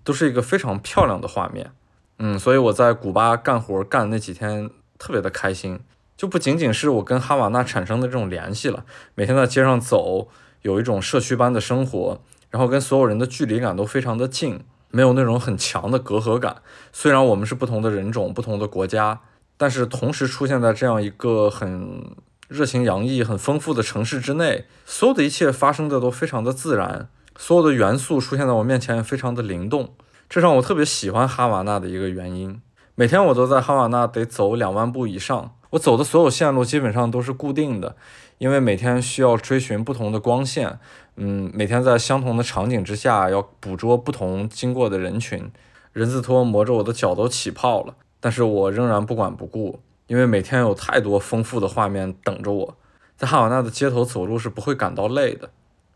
[0.03, 1.73] 都是一个非常漂亮的画面。
[2.19, 5.81] 嗯，所以我在古巴干活干那几天特别的开心，
[6.17, 10.29] 就不仅仅是我跟哈瓦那产生的这种联系了，每天在街上走，
[10.63, 12.23] 有一种社区般的生活，
[12.53, 14.61] 然后跟所有人的距离感都非常的近。
[14.95, 16.57] 没有那种很强的隔阂感。
[16.93, 19.21] 虽然我们是不同的人种、不同的国家，
[19.57, 22.15] 但是同时出现在这样一个很
[22.49, 29.95] 热情洋溢、很丰富的城市之内，所有的一切发生的都非常的自然，所有的元素出现在我面前也非常的灵动。
[30.29, 32.61] 这让我特别喜欢哈瓦那的一个原因。
[32.95, 37.97] 每天我都在哈瓦那得走两万步以上，我走的所有线路基本上都是固定的，
[38.43, 40.81] 因为每天需要追寻不同的光线。
[41.15, 45.49] 嗯，每天在相同的场景之下，要捕捉不同经过的人群，
[45.93, 49.79] 人字拖磨着我的脚都起泡了，但是我仍然不管不顾，
[50.09, 52.77] 因为每天有太多丰富的画面等着我。
[53.17, 55.51] 在哈瓦那的街头走路是不会感到累的，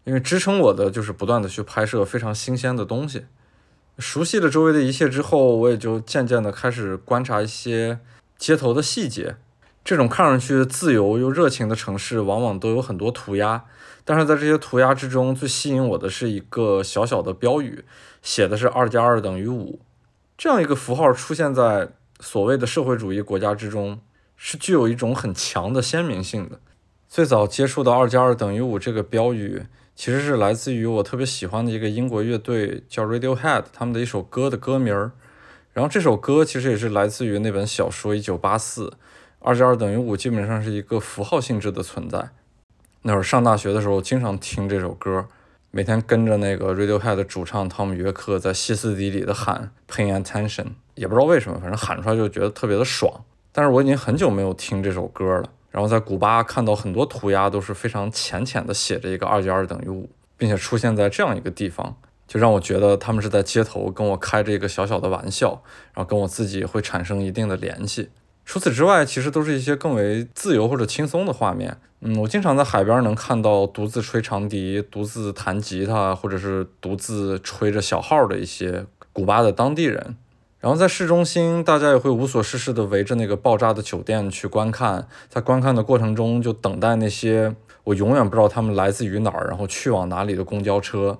[0.04, 3.24] 因为支撑我的就是不断的去拍摄非常新鲜的东西。
[3.98, 7.98] 熟悉了周围的一切之后，我也就渐渐的开始观察一些
[8.38, 9.34] 街头的细节。
[9.86, 13.62] 这种看上去自由又热情的城市，往往都有很多涂鸦。
[14.04, 17.84] 但是在这些涂鸦之中，最吸引我的是一个小小的标语，
[18.20, 19.78] 写的是“二加二等于五”。
[20.36, 24.00] 这样一个符号出现在所谓的社会主义国家之中，
[24.36, 26.58] 是具有一种很强的鲜明性的。
[27.08, 35.12] 最早接触到“二加二等于五”这个标语，其实是来自于我特别喜欢的一个英国乐队，叫 Radiohead，他们的一首歌的歌名儿。
[35.72, 38.86] 然后这首歌其实也是来自于那本小说《一九八四》，
[39.46, 42.30] 二加二等于五基本上是一个符号性质的存在。
[43.02, 45.28] 那会儿上大学的时候，经常听这首歌，
[45.70, 53.22] 每天跟着那个 Radiohead 主唱汤姆约克在歇斯底里的喊 “Pay attention”，也不知道为什么，反正喊出来就觉得特别的爽。
[53.52, 55.48] 但是我已经很久没有听这首歌了。
[55.70, 65.62] 然后在古巴看到很多涂鸦都是非常浅浅的写着一个二加二等于五，并且出现在这样一个地方，就让我觉得他们是在街头跟我开着一个小小的玩笑，
[65.94, 68.08] 然后跟我自己会产生一定的联系。
[68.46, 71.76] 除此之外，其实都是一些更为自由或者轻松的画面。
[72.00, 80.16] 嗯，我经常在海边能看到独自吹长笛、独自弹吉他，或者是独自吹着小号的一些古巴的当地人。
[80.60, 91.18] 然后在市中心，大家也会无所事事地围着那个爆炸的酒店去观看，在观看的过程中就等待那些我永远不知道他们来自于哪儿，然后去往哪里的公交车。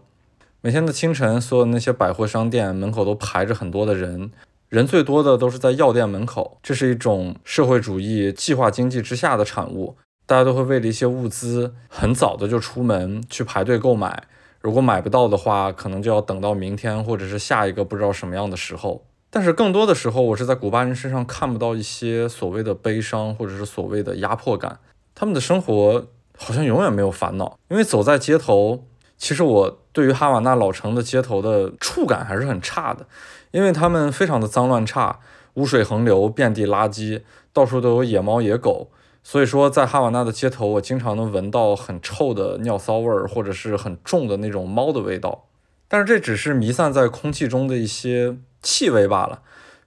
[0.60, 4.30] 每天的清晨，所有那些百货商店门口都排着很多的人。
[4.68, 9.96] 人最多的都是在药店门口，这是一种社会主义计划经济之下的产物。
[10.26, 14.24] 大家都会为了一些物资，很早的就出门去排队购买。
[14.60, 19.04] 如果买不到的话，可能就要等到明天或者是下一个不知道什么样的时候。
[19.30, 24.80] 但是更多的时候，我是在古巴人身上看不到一些所谓的悲伤或者是所谓的压迫感。
[25.14, 28.84] 他们的生活好像永远没有烦恼，因为走在街头，
[29.16, 33.06] 其实我对于哈瓦那老城的街头的触感还是很差的。
[33.56, 35.18] 因为他们非常的脏乱差，
[35.54, 37.22] 污水横流，遍地垃圾，
[37.54, 38.90] 到处都有野猫野狗，
[39.22, 45.46] 所以说在哈瓦那的街头，我经常能闻到很臭的尿骚味儿，或者是很重的那种猫的味道。
[45.88, 49.40] 但是这只是弥散在空气中的一些气味罢了，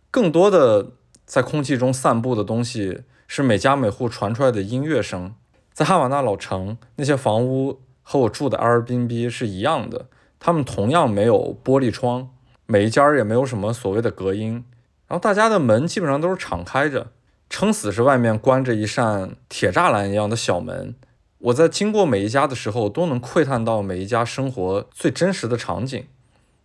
[0.10, 0.94] 更多的
[1.28, 5.36] 在空气中散布的东西是每家每户传出来的音乐声。
[5.72, 10.08] 在哈瓦那老城，那些房屋和我住的 Airbnb 是一样的，
[10.40, 12.32] 他们同样没有玻璃窗。
[12.72, 14.64] 每一家也没有什么所谓的隔音，
[15.08, 17.08] 然后大家的门基本上都是敞开着，
[17.50, 20.94] 撑死是外面关着一扇铁栅栏一样的小门。
[21.40, 26.06] 我在经过每一家的时候，都能窥探到每一家生活最真实的场景。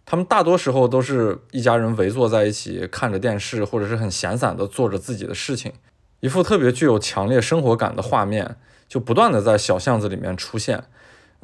[0.05, 5.73] 他们大多时候都是一家人围坐在一起看着电视，或者是很闲散的做着自己的事情，
[6.21, 10.85] 一幅特别具有强烈生活感的画面就不断的在小巷子里面出现。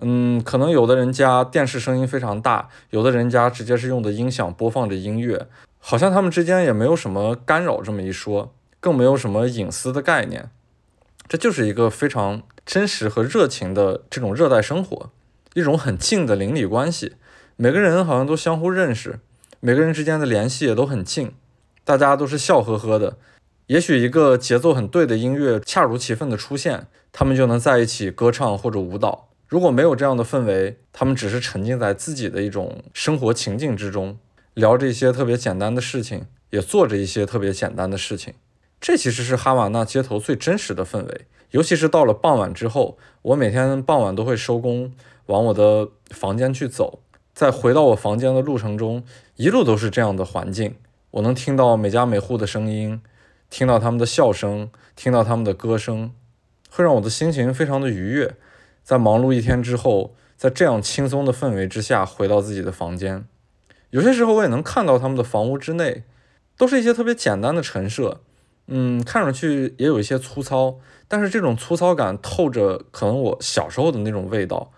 [0.02, 5.46] 嗯，可能有的人家电视声音非常大，有的人家直接是用的音响播放着音乐，
[5.78, 10.50] 好像他们之间也没有什么干扰这么一说，更没有什么隐私的概念。
[11.28, 15.10] 这就是一个非常真实和热情的这种热带生活，
[15.54, 17.16] 一种很近的邻里关系。
[17.56, 19.20] 每个人好像都相互认识，
[19.60, 21.32] 每个人之间的联系也都很近，
[21.84, 23.18] 大家都是笑呵呵的。
[23.66, 29.28] 也许一个节奏很对的音乐恰如其分的出现，他们就能在一起歌唱或者舞蹈。
[29.50, 34.16] 如果没有这样的氛围，他们只是沉浸在自己的一种生活情境之中，
[34.54, 38.34] 聊着一些特别简单的事情，也做着一些特别简单的事情。
[38.80, 44.92] 这其实是哈瓦那街头最真实的氛围，尤其是到了傍晚之后，我每天傍晚都会收工，
[45.26, 47.00] 往我的房间去走，
[47.34, 49.02] 在回到我房间的路程中，
[49.34, 50.76] 一路都是这样的环境，
[51.10, 53.02] 我能听到每家每户的声音，
[53.50, 56.12] 听到他们的笑声，听到他们的歌声，
[56.70, 58.36] 会让我的心情非常的愉悦。
[58.82, 63.24] 在忙碌一天之后，在这样轻松的氛围之下，回到自己的房间，
[63.90, 66.04] 有些时候我也能看到他们的房屋之内，
[66.56, 68.20] 都是一些特别简单的陈设。
[68.72, 74.70] 嗯，看上去也有一些粗糙，但是这种粗糙感透着可能我小时候的那种味道。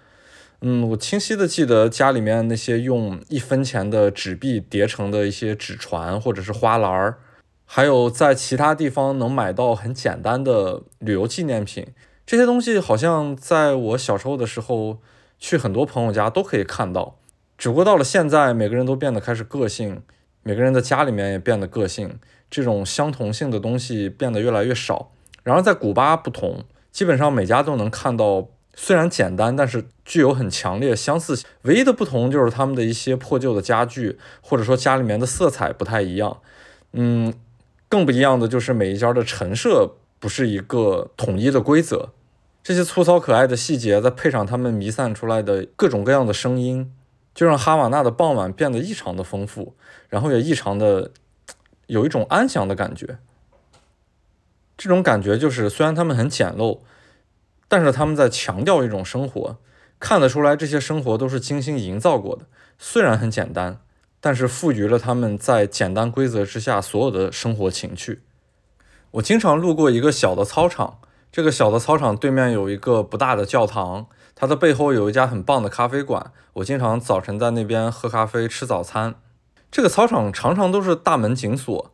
[0.63, 7.19] 嗯，我清晰的记得家里面那些用一分钱的纸币叠成的一些纸船或者是花篮儿，
[7.67, 11.89] 还有在其他地方能买到很简单的旅游纪念品，
[12.25, 14.99] 这些东西好像在我小时候的时候
[15.39, 17.19] 去很多朋友家都可以看到。
[17.59, 20.03] 只不过到了现在，每个人都变得开始个性，
[20.43, 22.19] 每个人的家里面也变得个性。
[22.51, 25.11] 这种相同性的东西变得越来越少。
[25.43, 31.47] 然而在古巴不同，基本上每家都能看到，虽然简单，但是具有很强烈相似性。
[31.63, 36.39] 唯一的不同就是他们的一些破旧的家具，或者说家里面的色彩不太一样。
[36.93, 37.33] 嗯，
[37.89, 42.11] 更不一样的就是每一家的陈设不是一个统一的规则。
[42.63, 46.95] 这些粗糙可爱的细节，再配上他们弥散出来的各种各样的声音，
[47.35, 49.75] 就让哈瓦那的傍晚变得异常的丰富，
[50.09, 51.11] 然后也异常的。
[51.89, 53.19] 有一种安详的感觉，
[54.79, 56.79] 这种感觉就是虽然他们很简陋，
[57.69, 59.59] 但是他们在强调一种生活，
[60.01, 62.47] 看得出来这些生活都是精心营造过的。
[62.79, 63.81] 虽然很简单，
[64.21, 68.23] 但是赋予了他们在简单规则之下所有的生活情趣。
[69.13, 70.99] 我经常路过一个小的操场，
[71.31, 76.33] 这个小的操场对面有一个不大的教堂，它的背后有一家很棒的咖啡馆。
[76.55, 79.15] 我经常早晨在那边喝咖啡、吃早餐。
[79.71, 81.91] 这个操场常常都是大门紧锁，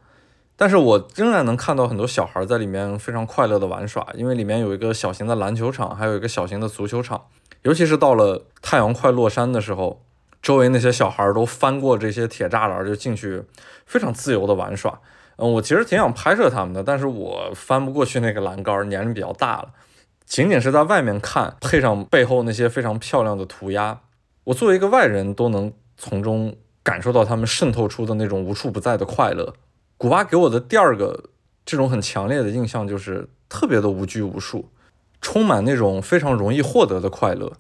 [0.55, 7.23] 但是我仍然能看到很多小孩在里面非常快乐的玩耍，因为里面有一个小型的篮球场，还有一个小型的足球场。
[7.63, 10.01] 尤其是到了太阳快落山的时候，
[10.41, 13.43] 周围那些小孩都翻过这些铁栅栏就进去，
[13.85, 15.01] 非常自由的玩耍。
[15.39, 19.71] 嗯，我其实挺想拍摄他们的，但是我翻不过去那个栏杆，年龄比较大了。
[20.27, 24.01] 仅仅是在外面看，配上背后那些非常漂亮的涂鸦，
[24.45, 26.55] 我作为一个外人都能从中。
[26.85, 29.53] 感受到他们渗透出的那种无处不在的快乐。
[29.99, 31.25] 古巴给我的第二个
[31.67, 34.71] 这种很强烈的印象就是特别的无拘无束，
[35.21, 37.53] 充满那种非常容易获得的快乐。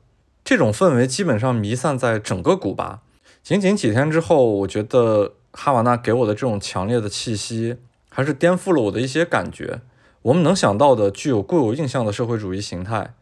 [0.42, 3.02] 这种氛围基本上弥散在整个古巴。
[3.42, 7.76] 仅仅几天之后，我觉得哈瓦那给我的这种强烈的气息，
[8.08, 9.80] 还是颠覆了我的一些感觉。
[10.22, 13.14] 我们能想到的具有固有印象的社会主义形态，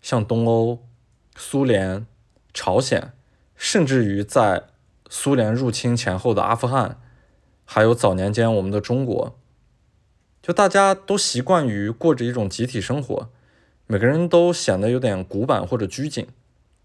[0.00, 0.78] 像东欧、
[1.36, 2.06] 苏联、
[2.52, 3.12] 朝鲜，
[3.56, 4.64] 甚至于在。
[5.14, 6.98] 苏联入侵前后的阿富汗，
[7.66, 9.38] 还有早年间我们的中国，
[10.42, 13.28] 就大家都习惯于过着一种集体生活，
[13.86, 16.26] 每个人都显得有点古板或者拘谨。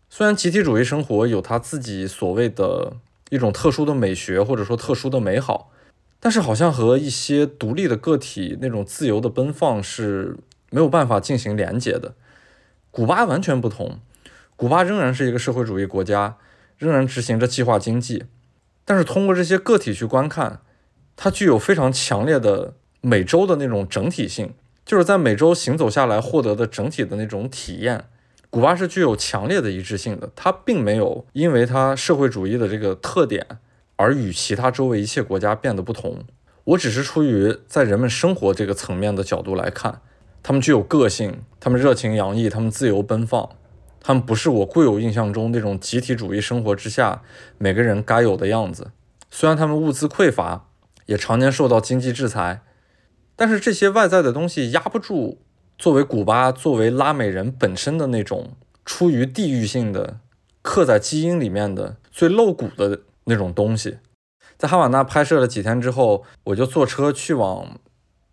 [0.09, 2.97] 虽然集体主义生活有他自己所谓的
[3.29, 5.71] 一种特殊的美学或者说特殊的美好，
[6.19, 10.37] 但是好像和一些独立的个体那种自由的奔放是
[10.69, 12.15] 没有办法进行连接的。
[12.91, 13.99] 古巴完全不同，
[14.55, 16.37] 古巴仍然是一个社会主义国家。
[16.79, 18.25] 仍然执行着计划经济，
[18.85, 20.61] 但是通过这些个体去观看，
[21.15, 24.53] 它具有非常强烈的美洲的那种整体性，
[24.85, 28.05] 就是在美洲行走下来获得的整体的那种体验。
[28.49, 33.45] 古巴是具有强烈的一致性的，它并没有因为它社会主义的这个特点
[33.97, 36.23] 而与其他周围一切国家变得不同。
[36.63, 40.01] 我只是出于在人们生活这个层面的角度来看，
[40.43, 43.49] 他们具有个性，他们热情洋溢，他们自由奔放。
[43.99, 47.23] 他们不是我固有印象中那种集体主义生活之下
[47.57, 48.91] 每个人该有的样子。
[49.29, 50.67] 虽然他们物资匮乏，
[51.07, 52.61] 也常年受到经济制裁，
[53.35, 55.41] 但是这些外在的东西压不住
[55.77, 58.53] 作为古巴、作为拉美人本身的那种
[58.83, 60.19] 出于地域性的、
[60.61, 63.99] 刻在基因里面的最露骨的那种东西。
[64.57, 67.79] 在哈瓦那拍摄了几天之后，我就坐车去往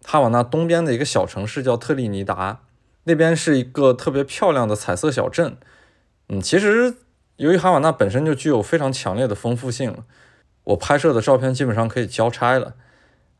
[0.04, 2.60] 哈瓦那东边的一个小城市，叫特立尼达。
[3.06, 5.58] 那边是一个特别漂亮的彩色小镇，
[6.30, 6.94] 嗯，其实
[7.36, 9.94] 由于哈瓦那本身就具有非常强烈的丰富性，
[10.64, 12.74] 我拍摄的照片基本上可以交差了。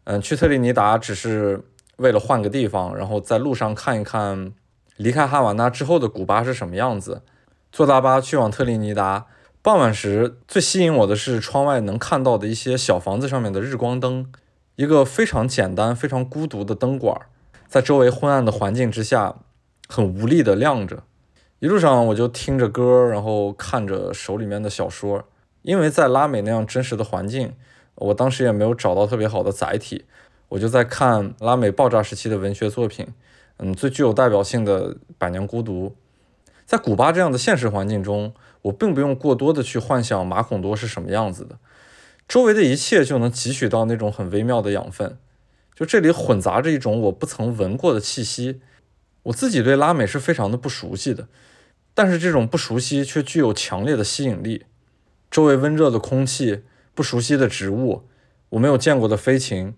[0.04, 1.64] 嗯，去特立尼达只是
[1.96, 4.52] 为了换个地方，然后在路上看一看
[4.96, 7.22] 离开哈瓦那之后的古巴是什么样子。
[7.72, 9.26] 坐大巴去往特立尼达，
[9.60, 14.30] 傍晚时最吸引我的是窗外能看到的一些小房子上面的日光灯，
[14.76, 17.20] 一个非常简单、非常孤独的灯管，
[17.66, 19.34] 在周围昏暗的环境之下，
[19.88, 21.02] 很无力的亮着。
[21.60, 25.24] 一路上我就听着歌，然后看着手里面的小说，
[25.62, 27.54] 因为在拉美那样真实的环境。
[27.96, 30.04] 我当时也没有找到特别好的载体，
[30.54, 33.08] 我就在看拉美爆炸时期的文学作品，
[33.56, 35.88] 嗯，最具有代表性的《百年孤独》。
[36.64, 38.32] 在古巴这样的现实环境中，
[38.62, 41.58] 我并不用过多的去幻想马孔多是什么样子的，
[42.28, 45.18] 周围的一切就能汲取到那种很微妙的养分。
[45.74, 48.60] 就这里混杂着一种我不曾闻过的气息，
[49.24, 51.26] 我自己对拉美是非常的不熟悉的，
[51.94, 54.66] 但是这种不熟悉却具有强烈的吸引力。
[55.28, 56.62] 周围温热的空气。
[56.96, 58.04] 不熟悉的植物，
[58.50, 59.74] 我没有见过的飞禽，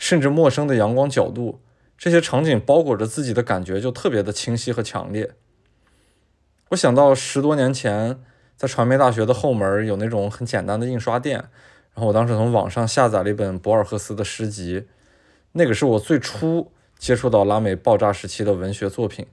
[0.00, 1.60] 甚至陌生的阳光角度，
[1.98, 5.32] 这些场景包裹着自己的感觉就特别的清晰和强烈。
[6.70, 8.18] 我想到十多年前
[8.56, 11.38] 在传媒大学的后门有那种很简单的印刷店，
[11.94, 14.86] 然后我当时从网上下载了一本博尔赫斯的诗集，
[15.52, 19.26] 那个是我最初接触到拉美爆炸时期的文学作品，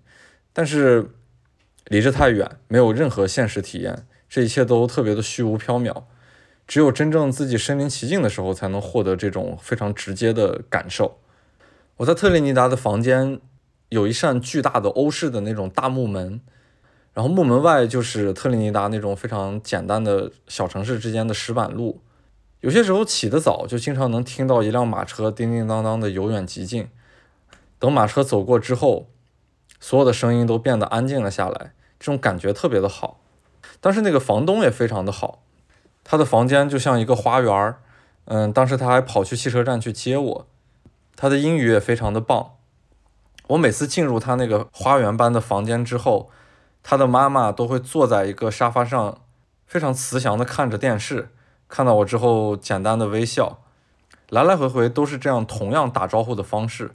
[0.52, 1.12] 但是
[1.86, 6.04] 离着太远，没有任何现实体验，这一切都特别的虚无缥缈。
[6.68, 11.18] 只有真正自己身临其境的时候，才能获得这种非常直接的感受。
[11.96, 13.40] 我在特立尼达的房间
[13.90, 16.42] 有一扇巨大的欧式的那种大木门，
[17.14, 22.02] 然后木门外就是特立尼达那种非常简单的小城市之间的石板路。
[22.60, 26.90] 有些时候起得早，就经常能听到一辆马车叮叮当当的由远及近。
[27.80, 29.08] 等马车走过之后，
[29.80, 33.22] 所有的声音都变得安静了下来，这种感觉特别的好。
[33.80, 35.44] 但是那个房东也非常的好。
[36.10, 37.80] 他的房间就像一个花园儿，
[38.26, 40.48] 嗯，当时他还跑去汽车站去接我。
[41.18, 42.52] 他的英语也非常的棒。
[43.48, 46.30] 我每次进入他那个花园般的房间之后，
[46.82, 49.18] 他的妈妈都会坐在一个沙发上，
[49.66, 51.28] 非常慈祥的看着电视，
[51.68, 53.60] 看到我之后简单的微笑，
[54.30, 56.92] 来来回回都是这样同样打招呼的方式。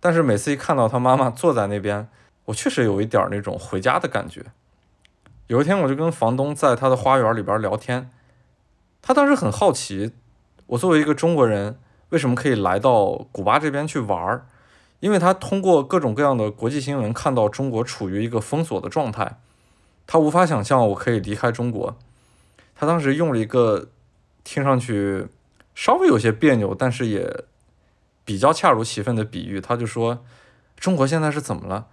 [0.00, 2.08] 但是每次一看到他妈妈坐在那边，
[2.46, 4.46] 我确实有一点那种回家的感觉。
[5.48, 8.10] 有一天，我就跟房东在他的花园里边聊天。
[9.00, 10.12] 他当时很好奇，
[10.66, 11.78] 我作为一个中国人，
[12.10, 14.46] 为什么可以来到古巴这边去玩儿？
[15.00, 19.38] 因为他通过各种各样的国际新闻看到中国处于一个封锁的状态，
[20.06, 21.96] 他无法想象我可以离开中国。
[22.74, 23.88] 他当时用了一个
[24.42, 25.28] 听上去
[25.74, 27.44] 稍微有些别扭，但是也
[28.24, 30.24] 比较恰如其分的比喻，他就说
[30.76, 31.86] ：“中国现在是怎么了？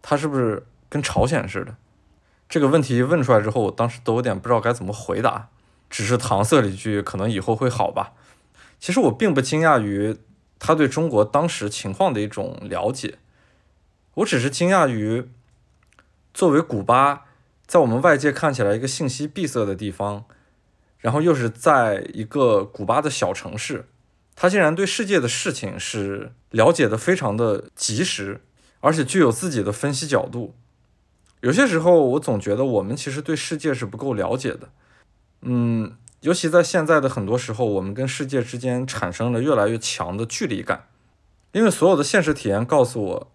[0.00, 1.74] 他是不是跟朝鲜似的？”
[2.48, 5.48] 这个问题问出来之后，我当时都有点不知道该怎么回答。
[5.92, 8.14] 只是搪塞了一句，可能以后会好吧。
[8.80, 10.16] 其实我并不惊讶于
[10.58, 13.18] 他对中国当时情况的一种了解，
[14.14, 15.28] 我只是惊讶于
[16.32, 17.26] 作为古巴，
[17.66, 20.24] 在我们外界看起来一个信息闭塞的地方，
[20.98, 23.84] 然后又是在一个古巴的小城市，
[24.34, 28.40] 他竟然对世界的事情是了解的非常的及时，
[28.80, 30.54] 而且具有自己的分析角度。
[31.42, 34.70] 有些时候，我总觉得我们其实对世界是不够了解的。
[35.42, 40.86] 嗯，尤其在现在的很多时候，我们跟世界之间产生了越来越强的距离感，
[41.50, 43.32] 因为所有的现实体验告诉我，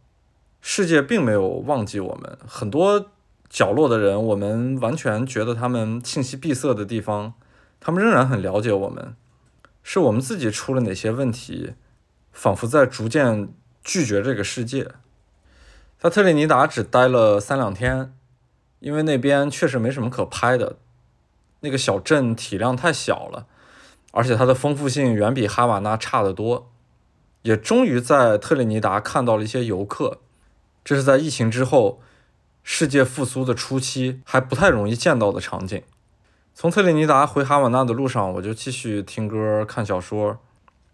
[0.62, 2.38] 世界并没有忘记我们。
[2.48, 3.12] 很多
[3.50, 7.34] 角落的人，我们完全觉得他们信息闭塞的地方，
[7.80, 9.16] 他们仍然很了解我们。
[9.84, 11.74] 是我们自己出了哪些问题，
[12.32, 13.50] 仿佛在逐渐
[13.84, 14.92] 拒绝这个世界。
[15.98, 18.14] 在特立尼达只待了三两天，
[18.80, 20.78] 因为那边确实没什么可拍的。
[21.68, 23.46] 那个小镇体量太小了，
[24.12, 26.72] 而且它的丰富性远比哈瓦那差得多。
[27.42, 30.20] 也终于在特立尼达看到了一些游客，
[30.86, 32.02] 这是在疫情之后，
[32.64, 35.84] 世界复苏的初期还不太容易见到的场景。
[36.56, 40.40] 从特立尼达回哈瓦那的路上，我就继续听歌、看小说，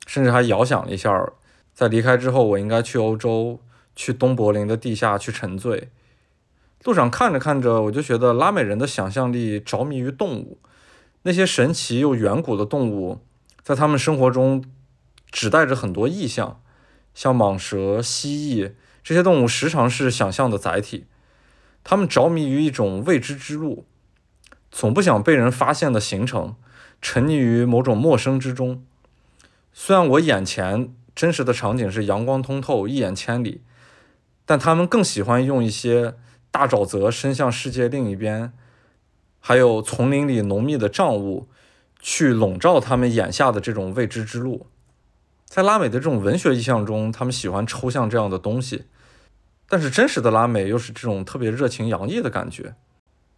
[0.07, 1.31] 甚至还遥想了一下，
[1.75, 3.59] 在离开之后，我应该去欧洲，
[3.95, 5.89] 去东柏林的地下去沉醉。
[6.83, 10.57] 路上看着看着，我就觉得拉美人的想象力着迷于动物，
[11.21, 13.21] 那些神奇又远古的动物，
[13.61, 14.61] 在他们生活中
[15.31, 16.61] 只带着很多意象，
[17.13, 21.05] 像蟒蛇、蜥蜴这些动物时常是想象的载体。
[21.85, 23.85] 他们着迷于一种未知之路，
[24.69, 26.55] 总不想被人发现的行程，
[27.01, 28.83] 沉溺于某种陌生之中。
[29.71, 33.61] 虽然我眼前真实的场景是阳光通透、一眼千里，
[34.45, 36.15] 但他们更喜欢用一些。
[36.53, 38.53] 大沼泽伸向世界另一边，
[39.39, 41.47] 还有丛林里浓密的瘴雾，
[41.99, 44.67] 去笼罩他们眼下的这种未知之路。
[45.45, 48.85] 在拉美的这种文学意象中，他们喜欢抽象这样的东西，
[49.67, 52.75] 但是真实的拉美又是这种特别热情洋溢的感觉。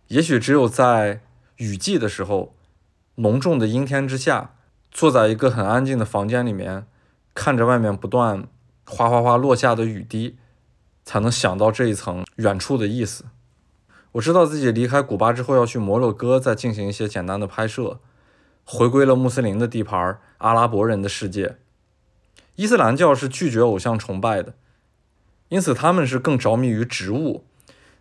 [0.10, 1.22] 也许只有在
[1.56, 2.54] 雨季的时候，
[3.16, 4.56] 浓重的阴天之下，
[4.92, 6.86] 坐在一个很安静的房间里面，
[7.34, 8.46] 看着外面不断
[8.86, 10.36] 哗哗哗落下的雨滴，
[11.06, 13.26] 才能想到这一层远处的意思。
[14.14, 18.00] 我知道自己离开古巴之后要去摩洛哥，再进行一些简单的拍摄，
[18.64, 21.58] 回归了穆斯林的地盘，阿拉伯人的世界。
[22.56, 24.56] 伊斯兰教是拒绝偶像崇拜的，
[25.50, 27.44] 因此他们是更着迷于植物，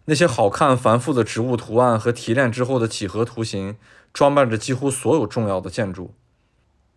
[0.05, 3.77] 那些好看繁复的植物图案和提炼之后的几何图形，
[4.13, 6.15] 装扮着几乎所有重要的建筑。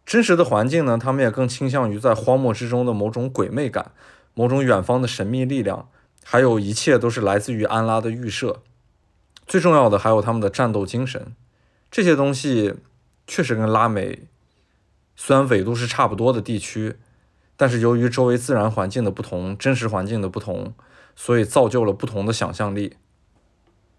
[0.05, 3.91] 真实的环境呢，他们也更倾向于在荒漠之中的某种鬼魅感，
[4.36, 5.89] 某种远方的神秘力量，
[6.30, 8.61] 还有一切都是来自于安拉的预设。
[9.45, 11.34] 最重要的还有他们的战斗精神，
[11.89, 12.75] 这些东西
[13.25, 14.28] 确实跟拉美
[15.15, 16.97] 虽然纬度是差不多的地区。
[17.55, 20.73] 但是由于周围自然环境的不同，真实环境的不同，
[21.15, 22.97] 所以造就了不同的想象力。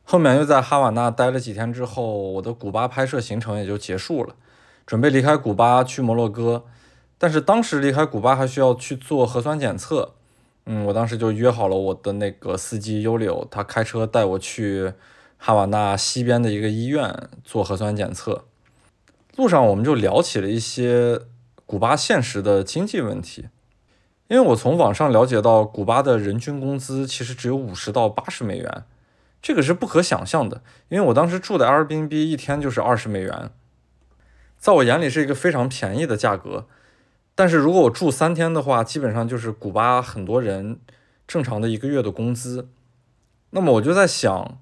[0.05, 4.37] 后面又在哈瓦那待了几天之后，我的古巴拍摄行程也就结束了，
[4.85, 6.67] 准备离开古巴去摩洛哥。
[7.17, 10.15] 但是当时离开古巴还需要去做核酸检测，
[10.71, 14.93] 嗯，我当时就约好了我的那个司机优柳，他开车带我去
[15.39, 18.45] 哈瓦那西边的一个医院做核酸检测。
[19.37, 21.21] 路上我们就聊起了一些。
[21.69, 23.51] 古巴现实的经济问题，
[24.29, 28.85] 因为我从网上了解到，古巴的人均工资其实只有五十到八十美元，
[29.43, 30.63] 这个是不可想象的。
[30.89, 33.51] 因为我当时住的 Airbnb 一天就是二十美元，
[34.57, 36.67] 在我眼里是一个非常便宜的价格。
[37.39, 40.81] 但是如果我住三天的话，基本上就是古巴很多人
[41.25, 42.69] 正常的一个月的工资。
[43.51, 44.59] 那么我就在想，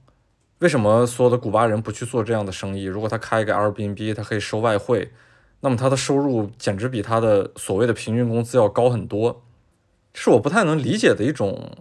[0.58, 2.84] 为什么所有的古巴人不去做这样的生意？
[2.84, 5.10] 如果他开一个 Airbnb，他可以收外汇。
[5.60, 9.42] 那么他的收入简直比他的所谓的平均工资要高很多，
[10.12, 11.78] 是我不太能理解的一种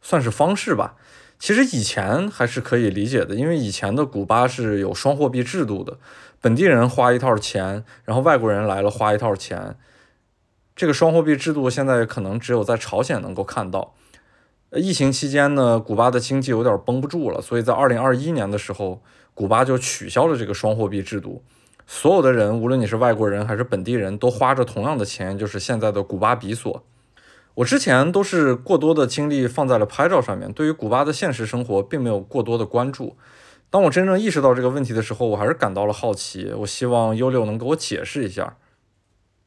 [0.00, 0.96] 算是方式吧。
[1.38, 5.98] 其实以前还是可以理解的，因为以前的古巴是有双货币制度的，
[6.40, 9.76] 本地人花一套钱，然后外国人来了花一套钱。
[10.74, 13.94] 这个双货币制度现在可能只有在朝鲜能够看到。
[14.74, 19.02] 疫情期间呢，古巴的经济有点绷不住了，所以在二零二一年的时候，
[19.34, 21.42] 古巴就取消了这个双货币制度。
[21.86, 26.82] 所有的人，无论你是外国人还是本地人，都花着同样的钱，就是现在的古巴比索。
[27.56, 33.14] 我之前都是过多的精力放在了拍照上面，对于古巴的现实生活并没有过多的关注。
[33.68, 36.50] 当我真正意识到这个问题的时候，我还是感到了好奇。
[36.60, 38.56] 我希望优六能给我解释一下。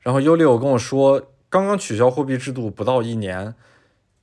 [0.05, 3.55] 然后优六跟我说，刚刚取消货币制度不到一年，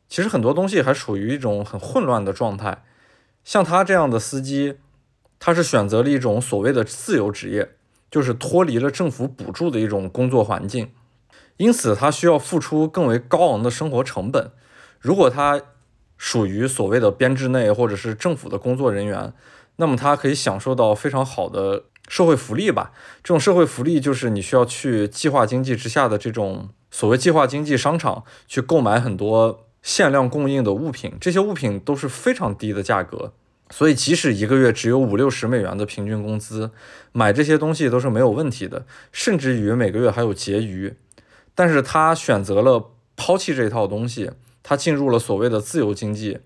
[0.09, 2.83] 其实很多东西还处于一种很混乱的状态。
[3.45, 4.77] 像他这样的司机，
[5.39, 7.77] 他是选择了一种所谓的自由职业。
[8.11, 10.93] 就是脱离了政府补助的一种工作环境，
[11.57, 14.51] 因此他需要付出更为高昂的生活成本。
[15.01, 15.63] 如果他
[16.19, 19.33] 属于所谓的编制内或者是政府的工作人员，
[19.77, 22.93] 那么他可以享受到非常好的社会福利吧。
[23.25, 33.33] 这种社会福利就是你需要去计划经济之下的这种所谓计划经济商场去购买很多限量供应的物品，这些物品都是非常低的价格。
[33.71, 36.71] 所以，即使一个月只有五六十美元的平均工资，
[37.13, 40.95] 买这些东西都是没有问题的，甚至于每个月还有结余。
[41.55, 44.33] 但是他选择了抛弃这套东西，
[44.63, 46.41] 他进入了所谓的自由经济，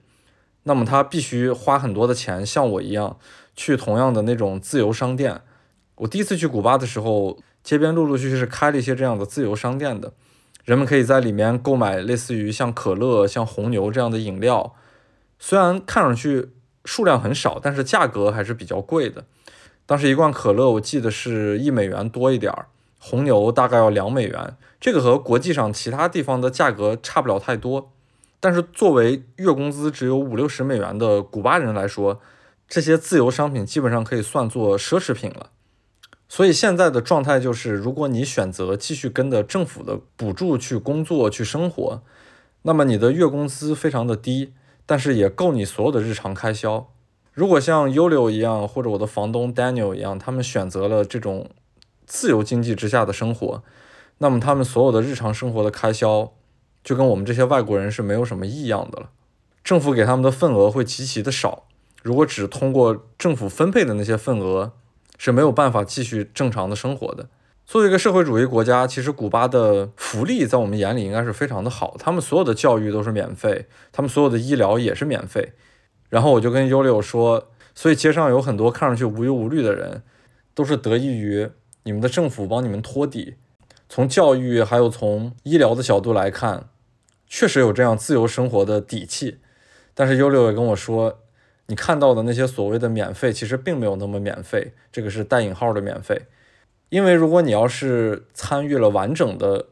[0.62, 3.18] 那么他必须花很多的钱，像我一样
[3.56, 5.40] 去同样的那种自由商店。
[5.96, 10.12] 我第一次去古巴的时候，街边陆陆续续是开了一些这样的自由商店的，
[10.64, 14.74] 人们可以在里面购买类似于像可乐、像红牛这样的饮料，
[15.38, 16.50] 虽然看上去。
[16.88, 19.24] 数量很少，但是价格还是比较贵的。
[19.86, 22.66] 当时一罐可乐我记得是一美元多一点儿，
[23.00, 24.56] 红牛大概要两美元。
[24.78, 27.90] 这个和国际上其他地方的价格差不了太多。
[28.38, 32.20] 但是作为月工资只有五六十美元的古巴人来说，
[32.68, 35.50] 这些自由商品基本上可以算作奢侈品了。
[36.28, 42.02] 所以现在的状态就是，如果你选择继续跟着政府的补助去工作去生活，
[42.62, 44.52] 那么你的月工资非常的低。
[44.88, 46.86] 但是也够你所有的日常开销。
[47.32, 51.50] 如果像 u l i 一样，或者我的房东 Daniel 一样，他们选择了这种
[52.06, 53.64] 自由经济之下的生活，
[54.18, 56.30] 那么他们所有的日常生活的开销，
[56.84, 59.10] 就跟我们这些外国人是没有什么异样的了。
[59.64, 61.64] 政府给他们的份额会极其的少。
[62.04, 64.70] 如果只通过政府分配的那些份额，
[65.18, 67.28] 是没有办法继续正常的生活的。
[67.64, 71.96] 作为一个社会主义国家，其实古巴的福利在我们眼里应该是非常的好。
[71.98, 75.52] 他们所有的教育都是免费，他们所有的医疗也是免费。
[76.08, 80.02] 然后我就跟尤里说，所以街上有很多看上去无忧无虑的人，
[80.54, 81.50] 都是得益于
[81.82, 83.34] 你们的政府帮你们托底。
[83.88, 86.68] 从教育还有从医疗的角度来看，
[87.26, 89.38] 确实有这样自由生活的底气。
[89.92, 91.18] 但是优六也跟我说，
[91.68, 96.22] 你看到的那些所谓的免费，其实并没有那么免费，这个是带引号的免费。
[96.88, 99.66] 因为如果你要是参与了完整的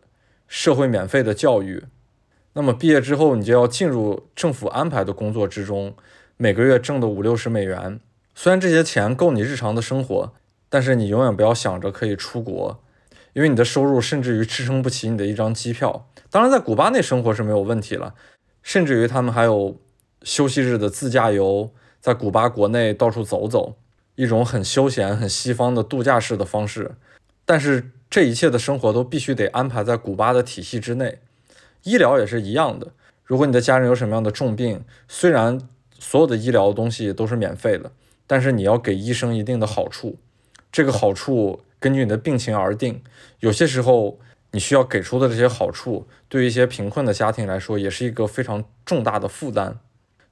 [0.49, 1.85] 社会免费的教育，
[2.55, 5.95] 那么毕业之后你就要进入政府安排的工作之中，
[6.37, 8.01] 每个月挣的五六十美元。
[8.35, 10.33] 虽然这些钱够你日常的生活，
[10.69, 12.83] 但是你永远不要想着可以出国，
[13.33, 16.09] 因为你的收入甚至于支撑不起你的一张机票。
[16.31, 18.15] 当然，在古巴内生活是没有问题了，
[18.65, 19.81] 甚至于他们还有
[20.25, 21.71] 休息日的自驾游，
[22.05, 23.77] 在古巴国内到处走走，
[24.15, 26.97] 一种很休闲、很西方的度假式的方式。
[27.47, 31.21] 但是这一切的生活都必须得安排在古巴的体系之内，
[31.85, 32.89] 医疗也是一样的。
[33.25, 35.59] 如果你的家人有什么样的重病，虽然
[35.99, 37.91] 所有的医疗东西都是免费的。
[38.27, 40.19] 但是你要给医生一定的好处，
[40.71, 43.03] 这个好处根据你的病情而定。
[43.41, 44.19] 有些时候
[44.51, 49.79] 你需要给出的这些好处，对于一些贫困的家庭来说，也是一个非常重大的负担。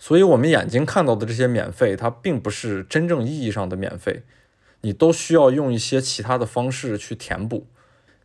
[0.04, 4.24] 所以，我们眼睛看到的这些免费，它并不是真正意义上的免费，
[4.80, 7.68] 你都需要用一些其他的方式去填补。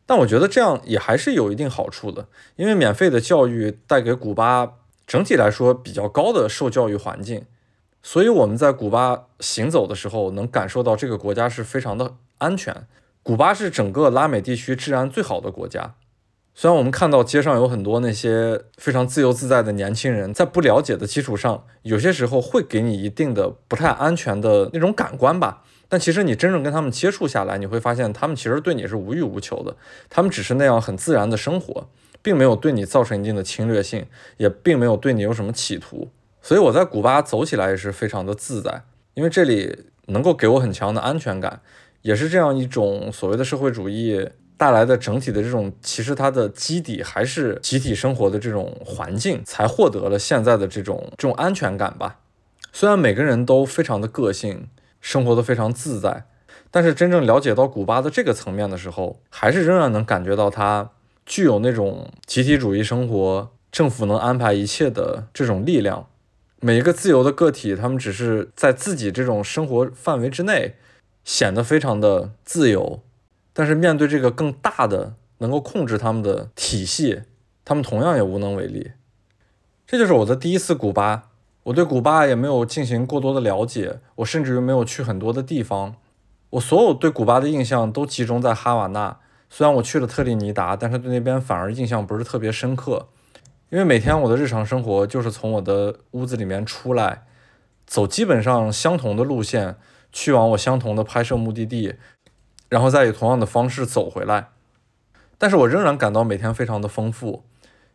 [0.03, 4.73] 但我觉得这样也还是有一定好处的，因为免费的教育带给古巴
[5.05, 7.45] 整体来说比较高的受教育环境。
[8.01, 12.87] 所以我们在古巴行走的时候，能感受到这个国家是非常的安全。
[13.21, 15.93] 古巴是整个拉美地区治安最好的国家。
[16.59, 25.63] 虽然我们看到街上有很多那些非常自由自在的年轻人，在不了解的基础上，有些时候会给你一定的不太安全的那种感官吧。
[25.87, 29.75] 但其实你真正跟他们接触下来，你会发现他们其实对你是无欲无求的，
[30.09, 31.87] 他们只是那样很自然的生活，
[32.23, 36.09] 并没有对你造成一定的侵略性，也并没有对你有什么企图。
[36.41, 38.81] 所以我在古巴走起来也是非常的自在，
[39.13, 41.61] 因为这里能够给我很强的安全感，
[42.01, 44.27] 也是这样一种所谓的社会主义
[44.57, 52.19] 带来的整体的这种，其实它的基底还是集体生活的这种环境，才获得了现在的这种这种安全感吧。
[52.73, 54.67] 虽然每个人都非常的个性，
[54.99, 56.25] 生活的非常自在，
[56.71, 60.89] 但是真正了解到古巴的这个层面的时候，还是仍然能感觉到它
[61.25, 66.07] 具有那种集体主义生活，政府能安排一切的这种力量。
[66.59, 70.75] 每一个自由的个体，他们只是在自己这种生活范围之内，
[71.23, 73.01] 显得非常的自由，
[73.57, 77.23] 但是面对这个更大的能够控制他们的体系，
[77.65, 78.91] 他们同样也无能为力。
[79.87, 81.29] 这就是我的第一次古巴，
[81.63, 85.95] 我对古巴也没有进行过多的了解，我甚至于没有去很多的地方，
[86.51, 89.17] 我所有对古巴的印象都集中在哈瓦那。
[89.49, 93.07] 虽然我去了特立尼达，但是对那边反而印象不是特别深刻。
[93.71, 97.23] 因为每天我的日常生活就是从我的屋子里面出来，
[97.87, 99.77] 走基本上相同的路线，
[100.11, 101.95] 去往我相同的拍摄目的地，
[102.69, 104.49] 然后再以同样的方式走回来。
[105.37, 107.43] 但是我仍然感到每天非常的丰富，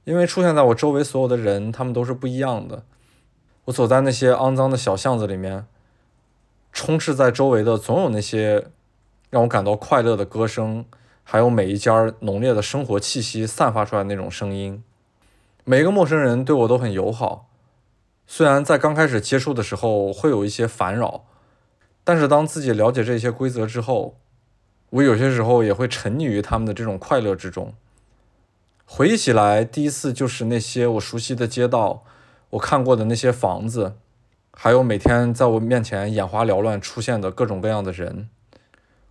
[0.05, 2.85] 因为出现在我周围所有的人，他们都是不一样的。
[3.65, 5.67] 我走在那些肮脏的小巷子里面，
[6.73, 8.67] 充斥在周围的总有那些
[9.31, 10.85] 让我感到快乐的歌声，
[11.23, 14.83] 还有每一家浓烈的生活气息散发出来那种声音。
[15.65, 17.49] 每一个陌生人对我都很友好，
[18.27, 21.25] 虽然在刚开始接触的时候会有一些烦扰，
[22.03, 24.17] 但是当自己了解这些规则之后，
[24.93, 27.73] 我有些时候也会沉溺于他们的这种快乐之中。
[28.85, 32.05] 回忆起来，第一次就是那些我熟悉的街道，
[32.51, 33.95] 我看过的那些房子，
[34.53, 38.29] 还有每天在我面前眼花缭乱出现的各种各样的人，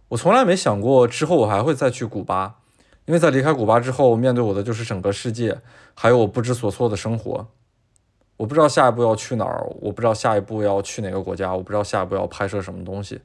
[0.10, 2.58] 我从来没想过之后我还会再去古巴。
[3.06, 5.60] 因为在离开古巴之后，面对我的就是整个世界，
[5.96, 7.48] 还有我不知所措的生活。
[8.38, 13.20] 我不知道下一步要去哪儿，我不知道下一步要去哪个国家，我不知道下一步要拍摄什么东西。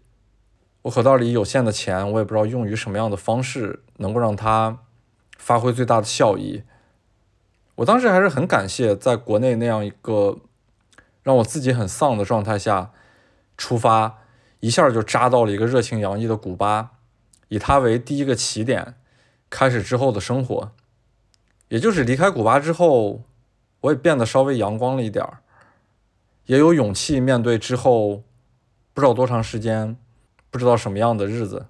[0.86, 4.78] 我口袋里有限的钱，我也不知道用于什么样的方式能够让它
[5.36, 6.62] 发挥最大的效益。
[7.76, 10.38] 我当时还是很感谢在国内那样一个
[11.24, 12.92] 让我自己很丧的状态下
[13.56, 14.18] 出发，
[14.60, 16.92] 一下就扎到了一个热情洋溢的古巴，
[17.48, 18.94] 以它为第一个起点。
[19.50, 20.72] 开始之后的生活，
[21.68, 23.22] 也就是离开古巴之后，
[23.80, 25.38] 我也变得稍微阳光了一点儿，
[26.46, 28.22] 也有勇气面对之后
[28.92, 29.96] 不知道多长时间、
[30.56, 31.66] 不知道什么样的日子。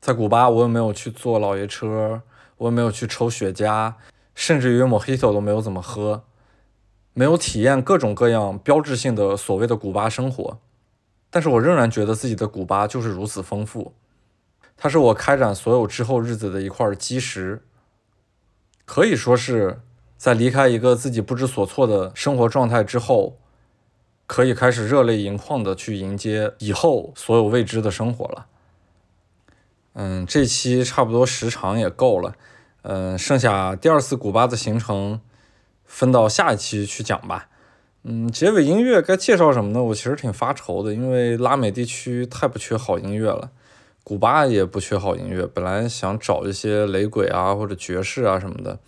[0.00, 2.22] 在古巴，我也没有去坐老爷车，
[2.56, 3.92] 我也没有去抽雪茄，
[4.34, 6.24] 甚至于莫吉托都没有怎么喝，
[7.12, 10.58] 没有体验各种各样标志性的所谓的古巴生活。
[11.28, 13.92] 但是我仍然觉得自己的古巴就是如此丰富。
[14.78, 17.62] 它是我开展所有之后日子的一块基石，
[18.86, 19.82] 可以说是
[20.16, 23.36] 在离开一个自己不知所措的生活状态之后，
[24.30, 28.46] 可以开始热泪盈眶的去迎接以后所有未知的生活了。
[29.94, 32.36] 嗯，这期差不多时长也够了，
[32.82, 35.20] 嗯，剩下第二次古巴的行程
[35.84, 37.48] 分到下一期去讲吧。
[38.04, 39.82] 嗯，结尾音乐该介绍什么呢？
[39.82, 43.50] 我其实挺发愁的，因为拉美地区太不缺好音乐了，
[44.04, 45.44] 古巴也不缺好音乐。
[45.44, 48.78] 本来想找一些雷鬼啊或者爵士啊什么的，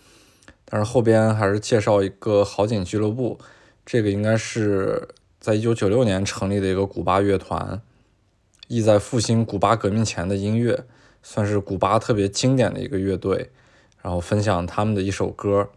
[0.63, 3.37] 但是后边还是介绍一个好景俱乐部，
[3.85, 5.05] 这个应该是
[5.43, 7.81] 在一九九六年成立的一个古巴乐团。
[8.69, 10.85] 意在复兴古巴革命前的音乐，
[11.21, 13.51] 算是古巴特别经典的一个乐队。
[14.01, 15.67] 然后分享他们的一首歌，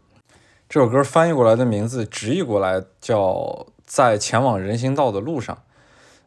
[0.68, 3.20] 这首歌翻译过来的名字，直译过来叫
[3.84, 5.56] 《在前往人行道的路上》。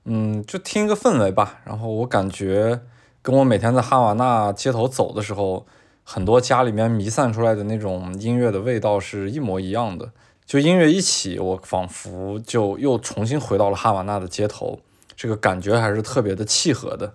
[0.03, 1.61] 嗯，就听一个氛围吧。
[1.63, 2.81] 然后我感觉
[3.21, 5.65] 跟我每天在哈瓦那街头走的时候，
[6.03, 10.11] 很多家里面弥散出来的那种音乐的味道是一模一样的。
[10.49, 14.79] 就音乐一起，我仿佛就又重新回到了哈瓦那的街头。
[15.15, 17.13] 这个感觉还是特别的契合的。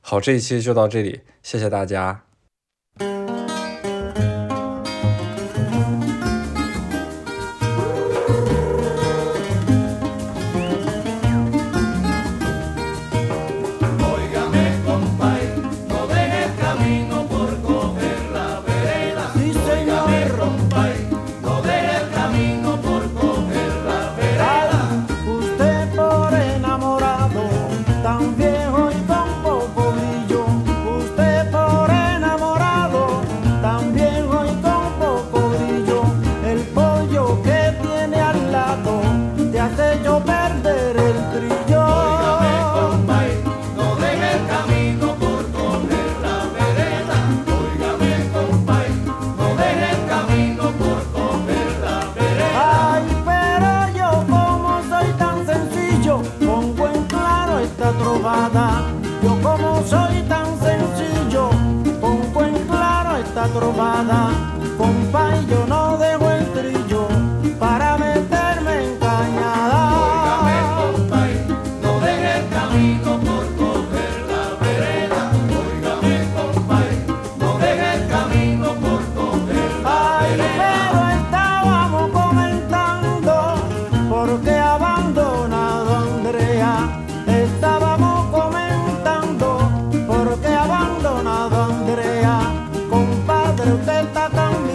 [0.00, 2.24] 好，这一期就到这里，谢谢大家。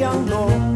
[0.07, 0.66] young Lord.